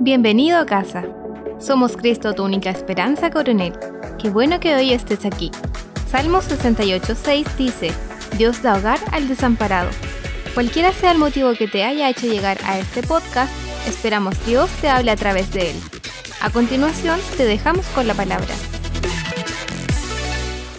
Bienvenido 0.00 0.58
a 0.58 0.64
casa. 0.64 1.02
Somos 1.58 1.96
Cristo, 1.96 2.32
tu 2.32 2.44
única 2.44 2.70
esperanza, 2.70 3.30
coronel. 3.30 3.72
Qué 4.22 4.30
bueno 4.30 4.60
que 4.60 4.76
hoy 4.76 4.92
estés 4.92 5.26
aquí. 5.26 5.50
Salmo 6.08 6.38
68.6 6.38 7.56
dice, 7.56 7.90
Dios 8.36 8.62
da 8.62 8.76
hogar 8.78 9.00
al 9.10 9.26
desamparado. 9.26 9.90
Cualquiera 10.54 10.92
sea 10.92 11.10
el 11.10 11.18
motivo 11.18 11.52
que 11.54 11.66
te 11.66 11.82
haya 11.82 12.08
hecho 12.08 12.28
llegar 12.28 12.58
a 12.64 12.78
este 12.78 13.02
podcast, 13.02 13.52
esperamos 13.88 14.36
Dios 14.46 14.70
te 14.80 14.88
hable 14.88 15.10
a 15.10 15.16
través 15.16 15.52
de 15.52 15.72
él. 15.72 15.76
A 16.40 16.50
continuación, 16.50 17.18
te 17.36 17.44
dejamos 17.44 17.84
con 17.88 18.06
la 18.06 18.14
palabra. 18.14 18.54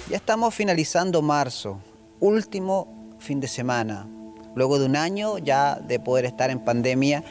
Ya 0.09 0.15
estamos 0.15 0.55
finalizando 0.55 1.21
marzo, 1.21 1.81
último 2.21 3.17
fin 3.19 3.41
de 3.41 3.49
semana, 3.49 4.07
luego 4.55 4.79
de 4.79 4.85
un 4.85 4.95
año 4.95 5.39
ya 5.39 5.75
de 5.75 5.99
poder 5.99 6.23
estar 6.23 6.51
en 6.51 6.59
pandemia 6.59 7.25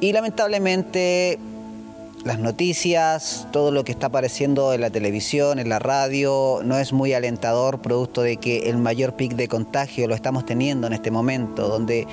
y 0.00 0.12
lamentablemente 0.12 1.38
las 2.24 2.40
noticias, 2.40 3.46
todo 3.52 3.70
lo 3.70 3.84
que 3.84 3.92
está 3.92 4.08
apareciendo 4.08 4.72
en 4.72 4.80
la 4.80 4.90
televisión, 4.90 5.60
en 5.60 5.68
la 5.68 5.78
radio, 5.78 6.60
no 6.64 6.76
es 6.76 6.92
muy 6.92 7.12
alentador, 7.12 7.80
producto 7.80 8.22
de 8.22 8.36
que 8.36 8.68
el 8.68 8.78
mayor 8.78 9.14
pic 9.14 9.36
de 9.36 9.46
contagio 9.46 10.08
lo 10.08 10.14
estamos 10.14 10.44
teniendo 10.44 10.88
en 10.88 10.92
este 10.92 11.12
momento, 11.12 11.68
donde 11.68 12.06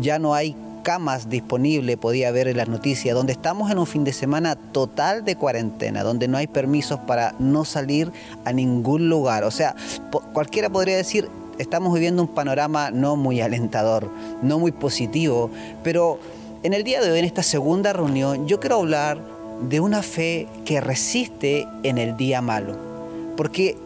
ya 0.00 0.20
no 0.20 0.34
hay 0.34 0.54
camas 0.84 1.28
disponibles, 1.28 1.96
podía 1.96 2.30
ver 2.30 2.48
en 2.48 2.56
las 2.56 2.68
noticias, 2.68 3.14
donde 3.14 3.32
estamos 3.32 3.70
en 3.70 3.78
un 3.78 3.86
fin 3.86 4.04
de 4.04 4.12
semana 4.12 4.54
total 4.54 5.24
de 5.24 5.36
cuarentena, 5.36 6.04
donde 6.04 6.28
no 6.28 6.38
hay 6.38 6.46
permisos 6.46 7.00
para 7.00 7.34
no 7.38 7.64
salir 7.64 8.12
a 8.44 8.52
ningún 8.52 9.08
lugar. 9.08 9.44
O 9.44 9.50
sea, 9.50 9.74
cualquiera 10.32 10.70
podría 10.70 10.96
decir, 10.96 11.28
estamos 11.58 11.92
viviendo 11.92 12.22
un 12.22 12.28
panorama 12.28 12.90
no 12.90 13.16
muy 13.16 13.40
alentador, 13.40 14.08
no 14.42 14.58
muy 14.58 14.72
positivo, 14.72 15.50
pero 15.82 16.18
en 16.62 16.74
el 16.74 16.84
día 16.84 17.00
de 17.00 17.10
hoy, 17.10 17.18
en 17.18 17.24
esta 17.24 17.42
segunda 17.42 17.92
reunión, 17.92 18.46
yo 18.46 18.60
quiero 18.60 18.76
hablar 18.76 19.18
de 19.62 19.80
una 19.80 20.02
fe 20.02 20.46
que 20.64 20.80
resiste 20.80 21.66
en 21.82 21.98
el 21.98 22.16
día 22.16 22.42
malo. 22.42 22.76
Porque 23.36 23.76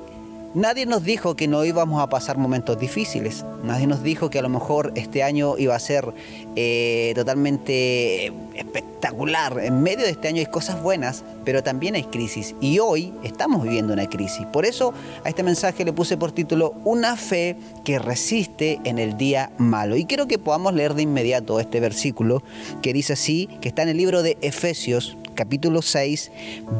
nadie 0.55 0.87
nos 0.87 1.05
dijo 1.05 1.37
que 1.37 1.49
no 1.49 1.65
íbamos 1.65 2.03
a 2.03 2.09
pasar 2.09 2.39
momentos 2.39 2.79
difíciles. 2.79 3.45
Nadie 3.63 3.87
nos 3.87 4.03
dijo 4.03 4.31
que 4.31 4.39
a 4.39 4.43
lo 4.43 4.49
mejor 4.49 4.93
este 4.95 5.23
año 5.23 5.59
iba 5.59 5.75
a 5.75 5.79
ser 5.79 6.13
eh, 6.57 7.13
totalmente 7.15 8.33
espectacular. 8.55 9.59
En 9.61 9.83
medio 9.83 10.05
de 10.05 10.11
este 10.11 10.29
año 10.29 10.39
hay 10.39 10.47
cosas 10.47 10.83
buenas, 10.83 11.25
pero 11.45 11.63
también 11.63 11.95
hay 11.95 12.05
crisis. 12.05 12.55
Y 12.61 12.79
hoy 12.79 13.13
estamos 13.23 13.63
viviendo 13.63 13.93
una 13.93 14.09
crisis. 14.09 14.47
Por 14.47 14.65
eso 14.65 14.95
a 15.25 15.29
este 15.29 15.43
mensaje 15.43 15.85
le 15.85 15.93
puse 15.93 16.17
por 16.17 16.33
título 16.33 16.75
Una 16.85 17.17
fe 17.17 17.57
que 17.85 17.99
resiste 17.99 18.81
en 18.85 18.99
el 18.99 19.17
día 19.17 19.51
malo. 19.59 19.97
Y 19.97 20.07
quiero 20.07 20.27
que 20.27 20.39
podamos 20.39 20.75
leer 20.75 20.95
de 20.95 21.03
inmediato 21.03 21.61
este 21.61 21.81
versículo 21.81 22.43
que 22.83 22.93
dice 22.93 23.15
así, 23.15 23.49
que 23.61 23.69
está 23.69 23.83
en 23.83 23.91
el 23.91 23.97
libro 23.97 24.23
de 24.23 24.39
Efesios 24.41 25.17
capítulo 25.35 25.83
6, 25.83 26.31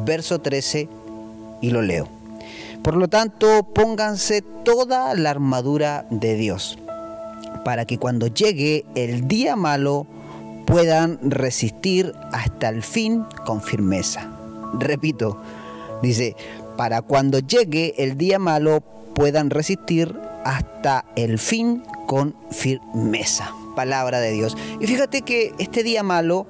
verso 0.05 0.39
13, 0.39 0.87
y 1.61 1.69
lo 1.71 1.81
leo. 1.81 2.24
Por 2.85 2.97
lo 2.97 3.07
tanto, 3.07 3.63
pónganse 3.73 4.43
toda 4.43 5.15
la 5.15 5.31
armadura 5.31 6.05
de 6.11 6.35
Dios, 6.35 6.77
para 7.63 7.85
que 7.85 7.97
cuando 7.97 8.27
llegue 8.27 8.85
el 8.93 9.27
día 9.27 9.55
malo 9.55 10.05
puedan 10.67 11.17
resistir 11.23 12.13
hasta 12.31 12.69
el 12.69 12.83
fin 12.83 13.25
con 13.43 13.63
firmeza. 13.63 14.29
Repito, 14.77 15.41
dice, 16.03 16.35
para 16.77 17.01
cuando 17.01 17.39
llegue 17.39 17.95
el 17.97 18.19
día 18.19 18.37
malo 18.37 18.81
puedan 19.15 19.49
resistir 19.49 20.15
hasta 20.43 21.05
el 21.15 21.39
fin 21.39 21.81
con 22.05 22.35
firmeza 22.51 23.51
palabra 23.75 24.19
de 24.19 24.31
Dios. 24.31 24.55
Y 24.79 24.85
fíjate 24.85 25.23
que 25.23 25.53
este 25.57 25.81
día 25.81 26.03
malo 26.03 26.45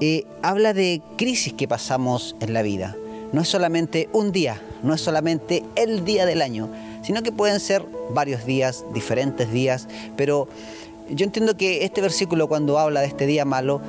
eh, 0.00 0.24
habla 0.40 0.72
de 0.72 1.02
crisis 1.18 1.52
que 1.52 1.66
pasamos 1.66 2.36
en 2.40 2.54
la 2.54 2.62
vida. 2.62 2.96
No 3.32 3.42
es 3.42 3.48
solamente 3.48 4.08
un 4.12 4.32
día, 4.32 4.60
no 4.82 4.94
es 4.94 5.00
solamente 5.00 5.62
el 5.76 6.04
día 6.04 6.26
del 6.26 6.42
año, 6.42 6.68
sino 7.02 7.22
que 7.22 7.32
pueden 7.32 7.60
ser 7.60 7.84
varios 8.10 8.44
días, 8.44 8.84
diferentes 8.92 9.52
días, 9.52 9.86
pero 10.16 10.48
yo 11.08 11.24
entiendo 11.24 11.56
que 11.56 11.84
este 11.84 12.00
versículo 12.00 12.48
cuando 12.48 12.78
habla 12.78 13.00
de 13.00 13.06
este 13.06 13.26
día 13.26 13.44
malo 13.44 13.80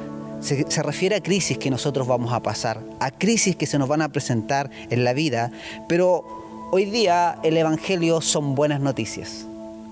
se, 0.41 0.65
refiere 0.81 1.15
a 1.15 1.21
crisis 1.21 1.57
que 1.57 1.69
nosotros 1.69 2.07
vamos 2.07 2.33
a 2.33 2.41
pasar, 2.41 2.81
a 2.99 3.11
crisis 3.11 3.55
que 3.55 3.67
se 3.67 3.77
nos 3.77 3.87
van 3.87 4.01
a 4.01 4.09
presentar 4.09 4.69
en 4.89 5.03
la 5.03 5.13
vida, 5.13 5.51
pero 5.87 6.25
hoy 6.71 6.85
día 6.85 7.37
el 7.43 7.57
Evangelio 7.57 8.21
son 8.21 8.55
buenas 8.55 8.79
noticias. 8.81 9.45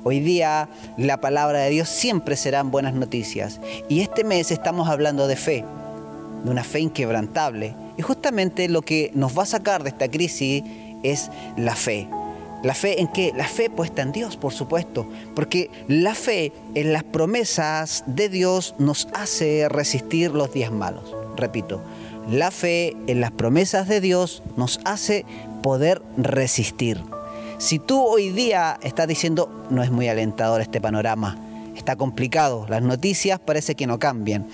Hoy 0.03 0.21
día 0.21 0.69
la 0.97 1.21
palabra 1.21 1.59
de 1.59 1.69
Dios 1.69 1.89
siempre 1.89 2.35
serán 2.35 2.71
buenas 2.71 2.93
noticias. 2.93 3.59
Y 3.89 3.99
este 3.99 4.23
mes 4.23 4.49
estamos 4.49 4.87
hablando 4.87 5.27
de 5.27 5.35
fe, 5.35 5.65
de 6.43 6.49
una 6.49 6.63
fe 6.63 6.79
inquebrantable. 6.79 7.75
Y 7.99 8.01
justamente 8.01 8.69
lo 8.69 8.81
que 8.81 9.11
nos 9.13 9.37
va 9.37 9.43
a 9.43 9.45
sacar 9.45 9.83
de 9.83 9.89
esta 9.89 10.09
crisis 10.09 10.63
es 11.03 11.29
la 11.57 11.75
fe. 11.75 12.07
¿La 12.63 12.73
fe 12.73 13.01
en 13.01 13.09
qué? 13.09 13.33
La 13.35 13.45
fe 13.45 13.69
puesta 13.69 14.01
en 14.01 14.13
Dios, 14.13 14.37
por 14.37 14.53
supuesto. 14.53 15.05
Porque 15.35 15.69
la 15.89 16.15
fe 16.15 16.53
en 16.75 16.93
las 16.93 17.03
promesas 17.03 18.05
de 18.07 18.29
Dios 18.29 18.73
nos 18.77 19.09
hace 19.13 19.67
resistir 19.67 20.31
los 20.31 20.53
días 20.53 20.71
malos. 20.71 21.13
Repito, 21.35 21.81
la 22.29 22.51
fe 22.51 22.95
en 23.07 23.19
las 23.19 23.31
promesas 23.31 23.89
de 23.89 23.99
Dios 23.99 24.43
nos 24.55 24.79
hace 24.85 25.25
poder 25.61 26.01
resistir. 26.15 27.03
Si 27.57 27.79
tú 27.79 28.01
hoy 28.01 28.29
día 28.29 28.79
estás 28.81 29.09
diciendo, 29.09 29.65
no 29.69 29.83
es 29.83 29.91
muy 29.91 30.07
alentador 30.07 30.61
este 30.61 30.79
panorama, 30.79 31.37
está 31.75 31.97
complicado, 31.97 32.65
las 32.69 32.81
noticias 32.81 33.41
parece 33.41 33.75
que 33.75 33.87
no 33.87 33.99
cambian. 33.99 34.47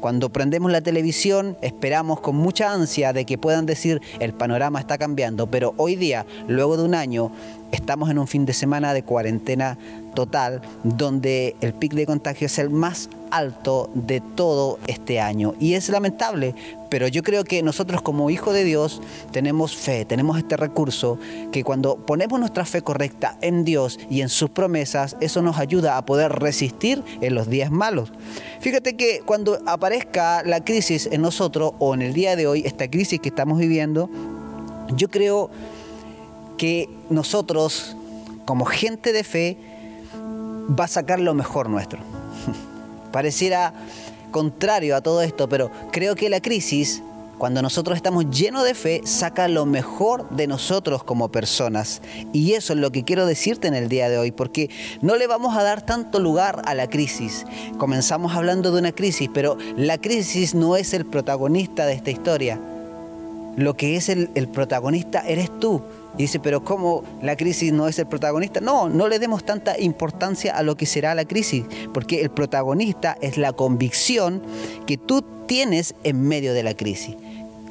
Cuando 0.00 0.30
prendemos 0.30 0.72
la 0.72 0.80
televisión 0.80 1.58
esperamos 1.60 2.20
con 2.20 2.34
mucha 2.34 2.72
ansia 2.72 3.12
de 3.12 3.26
que 3.26 3.36
puedan 3.36 3.66
decir 3.66 4.00
el 4.18 4.32
panorama 4.32 4.80
está 4.80 4.96
cambiando, 4.96 5.46
pero 5.46 5.74
hoy 5.76 5.94
día, 5.94 6.24
luego 6.48 6.78
de 6.78 6.84
un 6.84 6.94
año, 6.94 7.30
estamos 7.70 8.10
en 8.10 8.18
un 8.18 8.26
fin 8.26 8.46
de 8.46 8.54
semana 8.54 8.94
de 8.94 9.02
cuarentena 9.02 9.76
total 10.14 10.62
donde 10.82 11.54
el 11.60 11.74
pic 11.74 11.92
de 11.92 12.06
contagio 12.06 12.46
es 12.46 12.58
el 12.58 12.70
más 12.70 13.10
alto 13.30 13.90
de 13.94 14.20
todo 14.20 14.78
este 14.86 15.20
año. 15.20 15.54
Y 15.60 15.74
es 15.74 15.88
lamentable, 15.88 16.54
pero 16.90 17.08
yo 17.08 17.22
creo 17.22 17.44
que 17.44 17.62
nosotros 17.62 18.02
como 18.02 18.28
hijos 18.28 18.52
de 18.52 18.64
Dios 18.64 19.00
tenemos 19.32 19.76
fe, 19.76 20.04
tenemos 20.04 20.36
este 20.36 20.56
recurso 20.56 21.18
que 21.52 21.64
cuando 21.64 21.96
ponemos 21.96 22.38
nuestra 22.38 22.66
fe 22.66 22.82
correcta 22.82 23.38
en 23.40 23.64
Dios 23.64 23.98
y 24.10 24.20
en 24.20 24.28
sus 24.28 24.50
promesas, 24.50 25.16
eso 25.20 25.40
nos 25.40 25.58
ayuda 25.58 25.96
a 25.96 26.04
poder 26.04 26.32
resistir 26.32 27.02
en 27.20 27.34
los 27.34 27.48
días 27.48 27.70
malos. 27.70 28.12
Fíjate 28.60 28.96
que 28.96 29.22
cuando 29.24 29.60
aparezca 29.66 30.42
la 30.42 30.64
crisis 30.64 31.08
en 31.10 31.22
nosotros 31.22 31.72
o 31.78 31.94
en 31.94 32.02
el 32.02 32.12
día 32.12 32.36
de 32.36 32.46
hoy, 32.46 32.62
esta 32.66 32.90
crisis 32.90 33.20
que 33.20 33.28
estamos 33.28 33.58
viviendo, 33.58 34.10
yo 34.96 35.08
creo 35.08 35.50
que 36.58 36.90
nosotros 37.08 37.96
como 38.44 38.64
gente 38.64 39.12
de 39.12 39.24
fe 39.24 39.56
va 40.78 40.84
a 40.84 40.88
sacar 40.88 41.20
lo 41.20 41.34
mejor 41.34 41.68
nuestro. 41.70 42.00
Pareciera 43.12 43.72
contrario 44.30 44.96
a 44.96 45.00
todo 45.00 45.22
esto, 45.22 45.48
pero 45.48 45.70
creo 45.92 46.14
que 46.14 46.30
la 46.30 46.40
crisis, 46.40 47.02
cuando 47.38 47.62
nosotros 47.62 47.96
estamos 47.96 48.30
llenos 48.30 48.64
de 48.64 48.74
fe, 48.74 49.00
saca 49.04 49.48
lo 49.48 49.66
mejor 49.66 50.28
de 50.30 50.46
nosotros 50.46 51.04
como 51.04 51.30
personas. 51.30 52.02
Y 52.32 52.52
eso 52.52 52.72
es 52.72 52.78
lo 52.78 52.92
que 52.92 53.04
quiero 53.04 53.26
decirte 53.26 53.68
en 53.68 53.74
el 53.74 53.88
día 53.88 54.08
de 54.08 54.18
hoy, 54.18 54.30
porque 54.30 54.70
no 55.00 55.16
le 55.16 55.26
vamos 55.26 55.56
a 55.56 55.62
dar 55.62 55.84
tanto 55.84 56.20
lugar 56.20 56.62
a 56.64 56.74
la 56.74 56.88
crisis. 56.88 57.46
Comenzamos 57.78 58.34
hablando 58.34 58.72
de 58.72 58.78
una 58.78 58.92
crisis, 58.92 59.30
pero 59.32 59.56
la 59.76 59.98
crisis 59.98 60.54
no 60.54 60.76
es 60.76 60.94
el 60.94 61.06
protagonista 61.06 61.86
de 61.86 61.94
esta 61.94 62.10
historia. 62.10 62.60
Lo 63.56 63.76
que 63.76 63.96
es 63.96 64.08
el, 64.08 64.30
el 64.34 64.48
protagonista 64.48 65.20
eres 65.20 65.50
tú. 65.58 65.82
Y 66.14 66.22
dice, 66.22 66.40
pero 66.40 66.64
¿cómo 66.64 67.02
la 67.22 67.36
crisis 67.36 67.72
no 67.72 67.88
es 67.88 67.98
el 67.98 68.06
protagonista? 68.06 68.60
No, 68.60 68.88
no 68.88 69.08
le 69.08 69.18
demos 69.18 69.44
tanta 69.44 69.78
importancia 69.78 70.56
a 70.56 70.62
lo 70.62 70.76
que 70.76 70.86
será 70.86 71.14
la 71.14 71.24
crisis, 71.24 71.64
porque 71.94 72.22
el 72.22 72.30
protagonista 72.30 73.16
es 73.20 73.38
la 73.38 73.52
convicción 73.52 74.42
que 74.86 74.96
tú 74.96 75.24
tienes 75.46 75.94
en 76.04 76.22
medio 76.28 76.52
de 76.52 76.62
la 76.62 76.74
crisis. 76.74 77.16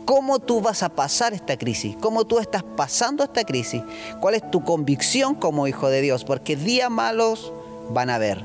¿Cómo 0.06 0.39
tú 0.39 0.59
vas 0.59 0.81
a 0.81 0.89
pasar 0.89 1.33
esta 1.33 1.56
crisis? 1.57 1.95
¿Cómo 2.00 2.25
tú 2.25 2.39
estás 2.39 2.63
pasando 2.63 3.24
esta 3.24 3.44
crisis? 3.44 3.83
¿Cuál 4.19 4.33
es 4.33 4.50
tu 4.50 4.63
convicción 4.63 5.36
como 5.36 5.68
hijo 5.68 5.88
de 5.89 6.01
Dios? 6.01 6.25
Porque 6.25 6.56
días 6.56 6.89
malos 6.89 7.53
van 7.91 8.09
a 8.09 8.15
haber, 8.15 8.44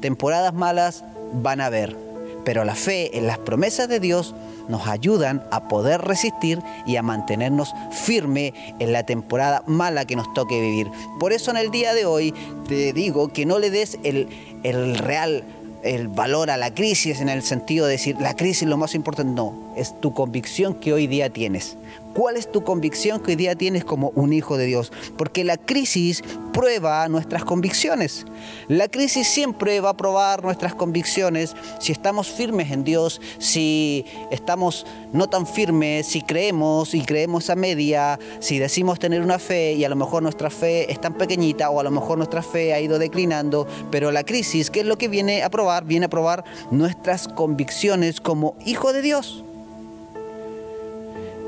temporadas 0.00 0.52
malas 0.52 1.04
van 1.34 1.60
a 1.60 1.66
haber, 1.66 1.96
pero 2.44 2.64
la 2.64 2.74
fe 2.74 3.16
en 3.16 3.26
las 3.26 3.38
promesas 3.38 3.88
de 3.88 4.00
Dios 4.00 4.34
nos 4.68 4.86
ayudan 4.86 5.42
a 5.50 5.68
poder 5.68 6.00
resistir 6.00 6.60
y 6.86 6.96
a 6.96 7.02
mantenernos 7.02 7.72
firme 7.90 8.54
en 8.78 8.92
la 8.92 9.04
temporada 9.04 9.62
mala 9.66 10.04
que 10.04 10.16
nos 10.16 10.32
toque 10.34 10.60
vivir. 10.60 10.90
Por 11.18 11.32
eso 11.32 11.50
en 11.50 11.56
el 11.56 11.70
día 11.70 11.94
de 11.94 12.06
hoy 12.06 12.34
te 12.68 12.92
digo 12.92 13.28
que 13.28 13.46
no 13.46 13.58
le 13.58 13.70
des 13.70 13.98
el, 14.02 14.28
el 14.62 14.96
real 14.98 15.44
el 15.82 16.08
valor 16.08 16.50
a 16.50 16.56
la 16.56 16.72
crisis 16.72 17.20
en 17.20 17.28
el 17.28 17.42
sentido 17.42 17.86
de 17.86 17.92
decir 17.92 18.16
la 18.20 18.34
crisis 18.34 18.62
es 18.62 18.68
lo 18.68 18.76
más 18.76 18.94
importante. 18.94 19.32
No, 19.32 19.74
es 19.76 20.00
tu 20.00 20.14
convicción 20.14 20.74
que 20.74 20.92
hoy 20.92 21.06
día 21.06 21.30
tienes. 21.30 21.76
¿Cuál 22.14 22.36
es 22.36 22.52
tu 22.52 22.62
convicción 22.62 23.20
que 23.20 23.30
hoy 23.30 23.36
día 23.36 23.54
tienes 23.54 23.84
como 23.86 24.10
un 24.10 24.34
hijo 24.34 24.58
de 24.58 24.66
Dios? 24.66 24.92
Porque 25.16 25.44
la 25.44 25.56
crisis 25.56 26.22
prueba 26.52 27.08
nuestras 27.08 27.42
convicciones. 27.44 28.26
La 28.68 28.88
crisis 28.88 29.26
siempre 29.26 29.80
va 29.80 29.90
a 29.90 29.96
probar 29.96 30.44
nuestras 30.44 30.74
convicciones 30.74 31.56
si 31.80 31.90
estamos 31.90 32.28
firmes 32.28 32.70
en 32.70 32.84
Dios, 32.84 33.20
si 33.38 34.04
estamos 34.30 34.86
no 35.14 35.30
tan 35.30 35.46
firmes, 35.46 36.06
si 36.06 36.20
creemos 36.20 36.92
y 36.92 37.00
creemos 37.00 37.48
a 37.48 37.56
media, 37.56 38.18
si 38.40 38.58
decimos 38.58 38.98
tener 38.98 39.22
una 39.22 39.38
fe 39.38 39.72
y 39.72 39.84
a 39.84 39.88
lo 39.88 39.96
mejor 39.96 40.22
nuestra 40.22 40.50
fe 40.50 40.92
es 40.92 41.00
tan 41.00 41.14
pequeñita 41.14 41.70
o 41.70 41.80
a 41.80 41.82
lo 41.82 41.90
mejor 41.90 42.18
nuestra 42.18 42.42
fe 42.42 42.74
ha 42.74 42.80
ido 42.80 42.98
declinando, 42.98 43.66
pero 43.90 44.12
la 44.12 44.24
crisis, 44.24 44.70
¿qué 44.70 44.80
es 44.80 44.86
lo 44.86 44.98
que 44.98 45.08
viene 45.08 45.42
a 45.42 45.48
probar? 45.48 45.84
Viene 45.84 46.06
a 46.06 46.10
probar 46.10 46.44
nuestras 46.70 47.26
convicciones 47.26 48.20
como 48.20 48.54
hijo 48.66 48.92
de 48.92 49.00
Dios. 49.00 49.44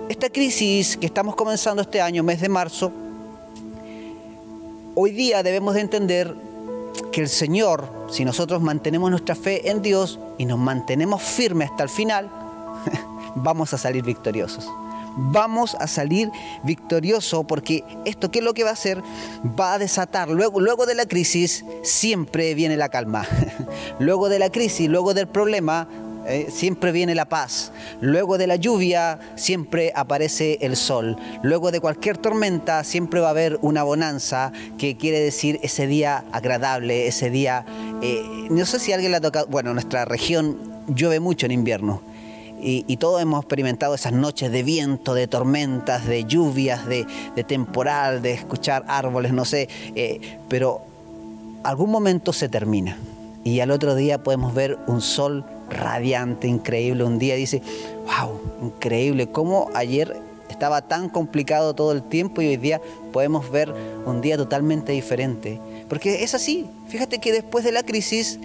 Esta 0.09 0.29
crisis 0.29 0.99
que 0.99 1.07
estamos 1.07 1.35
comenzando 1.35 1.81
este 1.81 2.03
año, 2.03 2.23
mes 2.23 2.39
de 2.43 2.51
marzo, 2.51 2.93
hoy 4.95 5.13
día 5.13 5.43
debemos 5.43 5.75
de 5.75 5.81
entender 5.81 6.35
que 7.11 7.23
el 7.23 7.29
Señor, 7.31 7.89
si 8.11 8.23
nosotros 8.27 8.61
mantenemos 8.61 9.11
nuestra 9.11 9.35
fe 9.35 9.71
en 9.71 9.81
Dios 9.81 10.19
y 10.37 10.45
nos 10.45 10.59
mantenemos 10.59 11.23
firmes 11.23 11.71
hasta 11.71 11.85
el 11.85 11.89
final, 11.89 12.31
vamos 13.35 13.73
a 13.73 13.79
salir 13.79 14.05
victoriosos. 14.05 14.71
Vamos 15.17 15.75
a 15.77 15.87
salir 15.87 16.31
victoriosos 16.65 17.47
porque 17.47 17.83
esto 18.05 18.31
qué 18.31 18.41
es 18.41 18.45
lo 18.45 18.53
que 18.53 18.65
va 18.65 18.71
a 18.71 18.75
hacer? 18.75 19.01
Va 19.59 19.73
a 19.73 19.79
desatar. 19.79 20.29
Luego, 20.29 20.61
luego 20.61 20.85
de 20.85 20.97
la 20.97 21.07
crisis 21.07 21.65
siempre 21.83 22.55
viene 22.55 22.77
la 22.77 22.91
calma. 22.91 23.27
luego 23.99 24.29
de 24.29 24.39
la 24.39 24.51
crisis, 24.51 24.87
luego 24.89 25.15
del 25.15 25.29
problema, 25.29 25.89
eh, 26.27 26.49
siempre 26.51 26.93
viene 26.93 27.15
la 27.15 27.29
paz. 27.29 27.73
Luego 28.01 28.39
de 28.39 28.47
la 28.47 28.57
lluvia 28.57 29.19
siempre 29.37 29.93
aparece 29.95 30.59
el 30.61 30.77
sol. 30.77 31.17
Luego 31.43 31.71
de 31.71 31.81
cualquier 31.81 32.19
tormenta 32.19 32.85
siempre 32.85 33.21
va 33.21 33.29
a 33.29 33.31
haber 33.31 33.59
una 33.63 33.83
bonanza, 33.83 34.53
que 34.79 34.97
quiere 34.97 35.21
decir 35.21 35.61
ese 35.63 35.87
día 35.87 36.25
agradable, 36.33 37.07
ese 37.07 37.31
día... 37.31 37.65
Eh, 38.03 38.23
no 38.51 38.67
sé 38.67 38.79
si 38.79 38.93
alguien 38.93 39.13
le 39.13 39.19
ha 39.19 39.21
tocado... 39.21 39.47
Bueno, 39.47 39.73
nuestra 39.73 40.05
región 40.05 40.59
llueve 40.89 41.21
mucho 41.21 41.47
en 41.47 41.53
invierno. 41.53 42.03
Y, 42.67 42.97
todos 42.97 43.21
hemos 43.21 43.41
experimentado 43.41 43.95
esas 43.95 44.15
noches 44.15 44.51
de 44.51 44.63
viento, 44.63 45.13
de 45.13 45.27
tormentas, 45.27 46.07
de 46.07 46.25
lluvias, 46.25 46.87
de, 46.87 47.05
temporal, 47.47 48.23
de 48.23 48.33
escuchar 48.33 48.85
árboles, 48.89 49.35
no 49.35 49.45
sé, 49.45 49.69
eh, 49.95 50.39
pero 50.49 50.81
algún 51.63 51.91
momento 51.91 52.33
se 52.33 52.49
termina 52.49 52.97
y 53.45 53.61
al 53.61 53.71
otro 53.71 53.95
día 53.95 54.23
podemos 54.23 54.55
ver 54.55 54.79
un 54.87 55.03
sol 55.03 55.45
radiante, 55.75 56.49
increíble. 56.49 57.05
Un 57.05 57.19
día 57.19 57.35
dice, 57.35 57.63
wow, 58.07 58.41
increíble, 58.63 59.27
cómo 59.27 59.71
ayer 59.75 60.17
estaba 60.49 60.83
tan 60.83 61.09
complicado 61.09 61.75
todo 61.75 61.93
el 61.93 62.03
tiempo 62.03 62.41
y 62.41 62.47
hoy 62.47 62.57
día 62.57 62.81
podemos 63.13 63.51
ver 63.51 63.75
un 64.07 64.21
día 64.21 64.37
totalmente 64.37 64.93
diferente. 64.93 65.61
Porque 65.89 66.25
es 66.25 66.35
así, 66.35 66.67
fíjate 66.89 67.19
que 67.19 67.33
después 67.33 67.65
de 67.65 67.73
la 67.73 67.83
crisis 67.83 68.39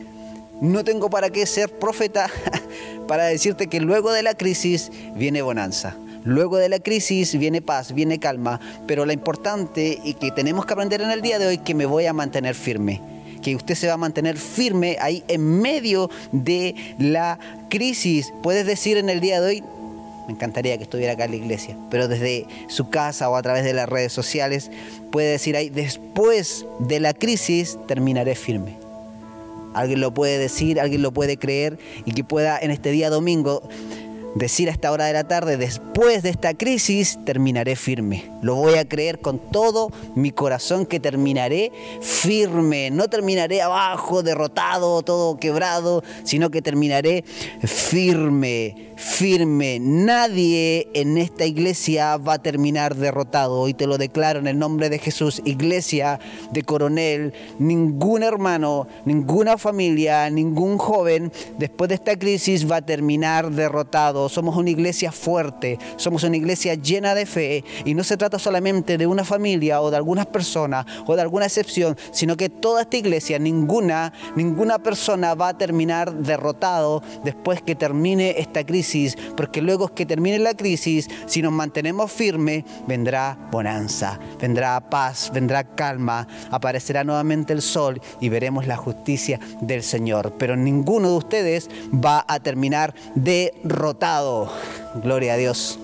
no 0.60 0.84
tengo 0.84 1.10
para 1.10 1.30
qué 1.30 1.46
ser 1.46 1.72
profeta 1.72 2.30
para 3.08 3.26
decirte 3.26 3.68
que 3.68 3.80
luego 3.80 4.12
de 4.12 4.24
la 4.24 4.34
crisis 4.34 4.92
viene 5.16 5.42
bonanza. 5.42 5.96
Luego 6.26 6.58
de 6.58 6.68
la 6.68 6.80
crisis 6.80 7.38
viene 7.40 7.62
paz, 7.62 7.94
viene 7.94 8.20
calma, 8.20 8.60
pero 8.86 9.06
lo 9.06 9.14
importante 9.14 10.00
y 10.04 10.16
que 10.16 10.31
tenemos 10.31 10.66
que 10.66 10.74
aprender 10.74 11.02
en 11.02 11.12
el 11.12 11.22
día 11.22 11.40
de 11.40 11.48
hoy 11.48 11.58
que 11.60 11.74
me 11.74 11.86
voy 11.86 12.08
a 12.08 12.14
mantener 12.14 12.56
firme 12.56 13.19
que 13.41 13.56
usted 13.56 13.75
se 13.75 13.88
va 13.88 13.94
a 13.94 13.97
mantener 13.97 14.38
firme 14.38 14.97
ahí 15.00 15.24
en 15.27 15.62
medio 15.62 16.09
de 16.31 16.75
la 16.97 17.39
crisis. 17.69 18.33
Puedes 18.41 18.65
decir 18.65 18.97
en 18.97 19.09
el 19.09 19.19
día 19.19 19.41
de 19.41 19.47
hoy, 19.47 19.63
me 20.27 20.33
encantaría 20.33 20.77
que 20.77 20.83
estuviera 20.83 21.13
acá 21.13 21.25
en 21.25 21.31
la 21.31 21.38
iglesia, 21.38 21.75
pero 21.89 22.07
desde 22.07 22.45
su 22.68 22.89
casa 22.89 23.30
o 23.30 23.36
a 23.36 23.41
través 23.41 23.63
de 23.63 23.74
las 23.74 23.89
redes 23.89 24.13
sociales 24.13 24.69
puede 25.12 25.31
decir 25.31 25.56
ahí, 25.56 25.69
después 25.69 26.65
de 26.80 27.00
la 27.00 27.13
crisis 27.13 27.80
terminaré 27.88 28.36
firme. 28.36 28.77
Alguien 29.74 30.01
lo 30.01 30.13
puede 30.13 30.38
decir, 30.38 30.80
alguien 30.80 31.01
lo 31.01 31.12
puede 31.12 31.38
creer 31.38 31.80
y 32.06 32.12
que 32.12 32.24
pueda 32.24 32.59
en 32.59 32.71
este 32.71 32.92
día 32.92 33.09
domingo 33.09 33.68
decir 34.35 34.69
a 34.69 34.71
esta 34.71 34.92
hora 34.92 35.06
de 35.06 35.13
la 35.13 35.27
tarde, 35.27 35.57
después 35.57 36.24
de 36.24 36.30
esta 36.30 36.53
crisis 36.53 37.18
terminaré 37.25 37.75
firme. 37.75 38.25
Lo 38.41 38.56
voy 38.56 38.75
a 38.75 38.88
creer 38.88 39.19
con 39.19 39.39
todo 39.39 39.91
mi 40.15 40.31
corazón 40.31 40.86
que 40.86 41.00
terminaré 41.00 41.71
firme. 42.01 42.89
No 42.91 43.07
terminaré 43.07 43.62
abajo, 43.62 44.24
derrotado, 44.24 45.01
todo 45.01 45.38
quebrado, 45.39 46.03
sino 46.24 46.50
que 46.50 46.62
terminaré 46.62 47.24
firme 47.63 48.89
firme. 49.00 49.80
Nadie 49.80 50.89
en 50.94 51.18
esta 51.18 51.45
iglesia 51.45 52.18
va 52.18 52.33
a 52.33 52.41
terminar 52.41 52.95
derrotado. 52.95 53.68
Y 53.68 53.74
te 53.74 53.88
lo 53.88 53.97
declaro 53.97 54.39
en 54.39 54.47
el 54.47 54.59
nombre 54.59 54.89
de 54.89 55.00
Jesús. 55.00 55.42
Iglesia 55.45 56.19
de 56.51 56.63
coronel, 56.63 57.33
ningún 57.57 58.24
hermano, 58.24 58.88
ninguna 59.06 59.57
familia, 59.57 60.30
ningún 60.30 60.77
joven 60.77 61.31
después 61.57 61.88
de 61.88 61.95
esta 61.95 62.19
crisis 62.19 62.69
va 62.69 62.77
a 62.77 62.85
terminar 62.85 63.51
derrotado. 63.51 64.27
Somos 64.27 64.57
una 64.57 64.69
iglesia 64.69 65.12
fuerte, 65.12 65.80
somos 65.95 66.24
una 66.24 66.38
iglesia 66.38 66.75
llena 66.75 67.15
de 67.15 67.25
fe. 67.25 67.63
Y 67.85 67.94
no 67.94 68.03
se 68.03 68.18
trata 68.18 68.29
solamente 68.38 68.98
de 68.98 69.08
una 69.08 69.24
familia 69.24 69.81
o 69.81 69.90
de 69.90 69.98
algunas 69.98 70.28
personas 70.28 70.86
o 71.08 71.16
de 71.16 71.22
alguna 71.22 71.46
excepción, 71.46 71.98
sino 72.12 72.38
que 72.38 72.50
toda 72.50 72.81
esta 72.81 72.98
iglesia, 72.98 73.40
ninguna, 73.40 74.14
ninguna 74.36 74.78
persona 74.80 75.34
va 75.34 75.50
a 75.50 75.58
terminar 75.58 76.14
derrotado 76.14 77.02
después 77.24 77.62
que 77.62 77.76
termine 77.76 78.36
esta 78.38 78.66
crisis 78.66 79.18
porque 79.36 79.62
luego 79.62 79.94
que 79.94 80.06
termine 80.06 80.40
la 80.40 80.54
crisis, 80.54 81.08
si 81.26 81.42
nos 81.42 81.52
mantenemos 81.52 82.12
firmes, 82.12 82.64
vendrá 82.88 83.38
bonanza, 83.52 84.20
vendrá 84.40 84.80
paz, 84.90 85.31
vendrá 85.34 85.64
calma, 85.64 86.28
aparecerá 86.52 87.04
nuevamente 87.04 87.54
el 87.54 87.62
sol 87.62 88.02
y 88.20 88.30
veremos 88.30 88.68
la 88.68 88.78
justicia 88.78 89.40
del 89.62 89.84
Señor. 89.84 90.34
Pero 90.38 90.56
ninguno 90.56 91.10
de 91.10 91.18
ustedes 91.18 91.70
va 91.94 92.26
a 92.28 92.40
terminar 92.40 92.94
derrotado. 93.16 94.52
Gloria 94.96 95.34
a 95.34 95.38
Dios. 95.38 95.80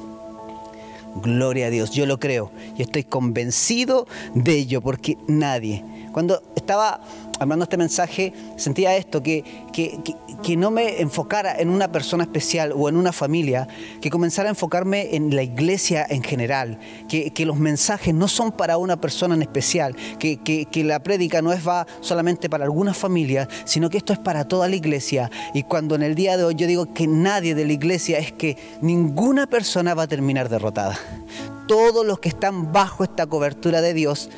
Gloria 1.16 1.68
a 1.68 1.70
Dios, 1.70 1.92
yo 1.92 2.06
lo 2.06 2.20
creo. 2.20 2.52
Y 2.78 2.82
estoy 2.82 3.04
convencido 3.04 4.08
de 4.34 4.54
ello 4.54 4.82
porque 4.82 5.18
nadie, 5.28 5.84
cuando 6.12 6.42
estaba 6.56 7.02
hablando 7.40 7.64
este 7.64 7.78
mensaje, 7.78 8.34
sentía 8.56 8.96
esto, 8.96 9.22
que, 9.22 9.44
que, 9.74 10.58
no 10.58 10.72
me 10.72 11.02
enfocara 11.02 11.60
en 11.60 11.70
una 11.70 11.92
persona 11.92 12.24
especial 12.24 12.72
o 12.76 12.88
en 12.88 12.96
una 12.96 13.12
familia, 13.12 13.68
que 14.02 14.10
comenzara 14.10 14.50
a 14.50 14.52
enfocarme 14.52 15.16
en 15.16 15.36
la 15.36 15.44
iglesia 15.44 16.06
en 16.08 16.24
general, 16.24 16.80
que, 17.10 17.46
los 17.46 17.58
mensajes 17.58 18.14
no 18.14 18.28
son 18.28 18.52
para 18.52 18.78
una 18.78 19.00
persona 19.00 19.36
en 19.36 19.42
especial, 19.42 19.96
que, 20.20 20.84
la 20.86 21.00
prédica 21.00 21.42
no 21.42 21.52
es 21.52 21.68
va 21.68 21.88
solamente 22.02 22.50
para 22.50 22.66
algunas 22.66 22.98
familias, 22.98 23.48
sino 23.66 23.90
que 23.90 23.98
esto 23.98 24.14
es 24.14 24.20
para 24.20 24.48
toda 24.48 24.68
la 24.68 24.76
iglesia. 24.76 25.30
Y 25.54 25.64
cuando 25.64 25.96
en 25.96 26.04
el 26.04 26.16
día 26.16 26.38
de 26.38 26.44
hoy 26.44 26.56
yo 26.56 26.68
digo 26.68 26.94
que 26.94 27.08
nadie 27.08 27.56
de 27.56 27.66
la 27.66 27.74
iglesia 27.74 28.20
es 28.20 28.32
que 28.32 28.58
ninguna 28.82 29.48
persona 29.48 29.94
va 29.94 30.04
a 30.04 30.08
terminar 30.08 30.50
derrotada. 30.50 30.98
Todos 31.68 32.06
los 32.06 32.20
que 32.20 32.30
están 32.30 32.72
bajo 32.72 33.04
esta 33.04 33.25
cobertura 33.25 33.82
de 33.82 33.94
Dios, 33.94 34.30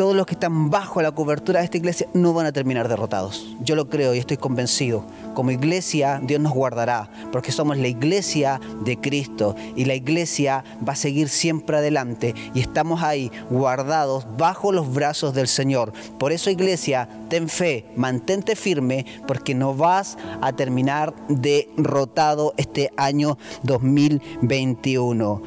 todos 0.00 0.16
los 0.16 0.24
que 0.24 0.32
están 0.32 0.70
bajo 0.70 1.02
la 1.02 1.12
cobertura 1.12 1.58
de 1.58 1.66
esta 1.66 1.76
iglesia 1.76 2.06
no 2.14 2.32
van 2.32 2.46
a 2.46 2.52
terminar 2.52 2.88
derrotados. 2.88 3.54
Yo 3.60 3.76
lo 3.76 3.90
creo 3.90 4.14
y 4.14 4.18
estoy 4.18 4.38
convencido. 4.38 5.04
Como 5.34 5.50
iglesia 5.50 6.22
Dios 6.24 6.40
nos 6.40 6.54
guardará 6.54 7.10
porque 7.30 7.52
somos 7.52 7.76
la 7.76 7.86
iglesia 7.86 8.62
de 8.82 8.96
Cristo 8.96 9.54
y 9.76 9.84
la 9.84 9.94
iglesia 9.94 10.64
va 10.88 10.94
a 10.94 10.96
seguir 10.96 11.28
siempre 11.28 11.76
adelante 11.76 12.34
y 12.54 12.60
estamos 12.60 13.02
ahí 13.02 13.30
guardados 13.50 14.26
bajo 14.38 14.72
los 14.72 14.90
brazos 14.90 15.34
del 15.34 15.48
Señor. 15.48 15.92
Por 16.18 16.32
eso 16.32 16.48
iglesia, 16.48 17.06
ten 17.28 17.50
fe, 17.50 17.84
mantente 17.94 18.56
firme 18.56 19.04
porque 19.26 19.54
no 19.54 19.74
vas 19.74 20.16
a 20.40 20.54
terminar 20.54 21.12
derrotado 21.28 22.54
este 22.56 22.90
año 22.96 23.36
2021 23.64 25.42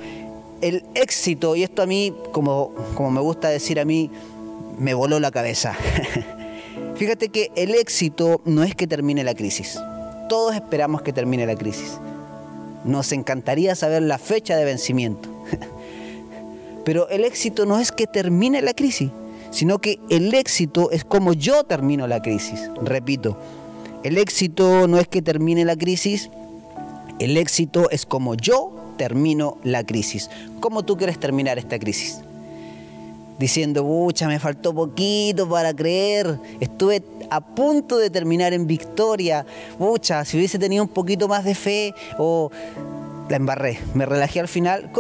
el 0.64 0.86
éxito, 0.96 1.58
y 1.58 1.64
esto 1.64 1.82
a 1.82 1.86
mí, 1.86 2.14
como, 2.32 2.74
como 2.96 3.12
me 3.12 3.20
gusta 3.20 3.50
decir 3.50 3.82
a 3.82 3.86
mí, 3.86 4.10
me 4.78 4.94
voló 4.94 5.20
la 5.20 5.32
cabeza. 5.32 5.76
Fíjate 6.96 7.30
que 7.30 7.52
el 7.56 7.76
éxito 7.76 8.42
no 8.46 8.64
es 8.64 8.76
que 8.76 8.88
termine 8.88 9.24
la 9.24 9.34
crisis. 9.34 9.80
Todos 10.30 10.56
esperamos 10.56 11.02
que 11.02 11.14
termine 11.14 11.46
la 11.46 11.56
crisis. 11.56 11.98
Nos 12.84 13.12
encantaría 13.12 13.76
saber 13.76 14.02
la 14.02 14.18
fecha 14.18 14.56
de 14.56 14.66
vencimiento. 14.66 15.30
Pero 16.86 17.08
el 17.10 17.24
éxito 17.24 17.66
no 17.66 17.80
es 17.80 17.92
que 17.92 18.08
termine 18.08 18.62
la 18.62 18.74
crisis, 18.74 19.10
sino 19.52 19.80
que 19.80 20.00
el 20.10 20.34
éxito 20.34 20.92
es 20.92 21.06
como 21.06 21.34
yo 21.34 21.64
termino 21.64 22.08
la 22.08 22.22
crisis. 22.22 22.70
Repito, 22.82 23.38
el 24.04 24.18
éxito 24.18 24.88
no 24.88 24.98
es 24.98 25.08
que 25.08 25.22
termine 25.22 25.64
la 25.64 25.78
crisis, 25.78 26.30
el 27.20 27.38
éxito 27.38 27.90
es 27.90 28.06
como 28.06 28.36
yo 28.36 28.74
termino 28.98 29.58
la 29.64 29.86
crisis. 29.86 30.30
¿Cómo 30.60 30.84
tú 30.84 30.98
quieres 30.98 31.20
terminar 31.20 31.58
esta 31.58 31.80
crisis? 31.80 32.20
Diciendo, 33.40 33.84
pucha, 33.84 34.28
me 34.28 34.40
faltó 34.40 34.74
poquito 34.74 35.48
para 35.48 35.74
creer, 35.74 36.40
estuve 36.60 37.04
a 37.30 37.42
punto 37.42 37.98
de 37.98 38.10
terminar 38.10 38.54
en 38.54 38.68
victoria, 38.68 39.46
pucha, 39.78 40.24
si 40.26 40.38
hubiese 40.38 40.60
tenido 40.60 40.84
un 40.84 40.90
poquito 40.90 41.28
más 41.28 41.44
de 41.44 41.56
fe 41.56 41.94
o 42.18 42.52
la 43.30 43.38
embarré, 43.38 43.80
me 43.94 44.06
relajé 44.06 44.40
al 44.40 44.48
final. 44.48 44.92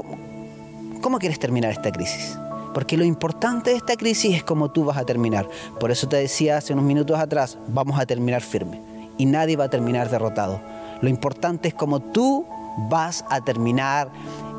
¿Cómo 1.02 1.20
quieres 1.20 1.40
terminar 1.40 1.72
esta 1.72 1.92
crisis? 1.92 2.38
Porque 2.74 2.98
lo 2.98 3.04
importante 3.04 3.70
de 3.72 3.75
esta 3.75 3.96
crisis 3.96 4.36
es 4.36 4.44
cómo 4.44 4.72
tú 4.72 4.86
vas 4.86 4.98
a 4.98 5.06
terminar. 5.06 5.48
Por 5.80 5.92
eso 5.92 6.08
te 6.08 6.16
decía 6.18 6.58
hace 6.58 6.74
unos 6.74 6.86
minutos 6.86 7.20
atrás, 7.20 7.58
vamos 7.68 8.00
a 8.00 8.06
terminar 8.06 8.42
firme. 8.42 8.82
Y 9.18 9.25
nadie 9.25 9.56
va 9.56 9.66
a 9.66 9.70
terminar 9.70 10.10
derrotado. 10.10 10.60
Lo 11.02 11.10
importante 11.10 11.68
es 11.68 11.74
cómo 11.74 12.00
tú 12.00 12.46
vas 12.90 13.25
a 13.30 13.42
terminar 13.42 14.10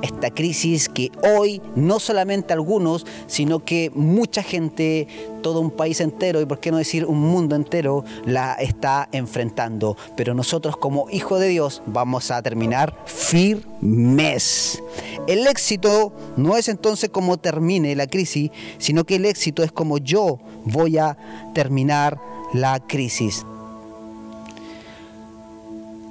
esta 0.05 0.31
crisis 0.31 0.89
que 0.89 1.11
hoy 1.23 1.61
no 1.75 1.99
solamente 1.99 2.53
algunos, 2.53 3.07
sino 3.27 3.65
que 3.65 3.91
mucha 3.95 4.43
gente, 4.43 5.09
todo 5.43 5.61
un 5.61 5.71
país 5.71 6.01
entero 6.01 6.41
y 6.41 6.47
por 6.47 6.61
qué 6.61 6.71
no 6.71 6.79
decir 6.79 7.05
un 7.05 7.21
mundo 7.21 7.57
entero, 7.57 8.05
la 8.25 8.55
está 8.55 9.09
enfrentando. 9.13 9.97
Pero 10.17 10.35
nosotros 10.35 10.77
como 10.77 11.09
hijos 11.11 11.41
de 11.41 11.49
Dios 11.49 11.83
vamos 11.87 12.31
a 12.31 12.43
terminar 12.43 12.95
firmes. 13.07 14.83
El 15.27 15.47
éxito 15.47 16.13
no 16.37 16.57
es 16.57 16.69
entonces 16.69 17.11
cómo 17.11 17.39
termine 17.39 17.97
la 17.97 18.07
crisis, 18.07 18.51
sino 18.79 19.05
que 19.05 19.17
el 19.17 19.25
éxito 19.25 19.63
es 19.63 19.73
como 19.73 19.99
yo 19.99 20.39
voy 20.65 20.99
a 20.99 21.17
terminar 21.55 22.19
la 22.53 22.79
crisis. 22.81 23.45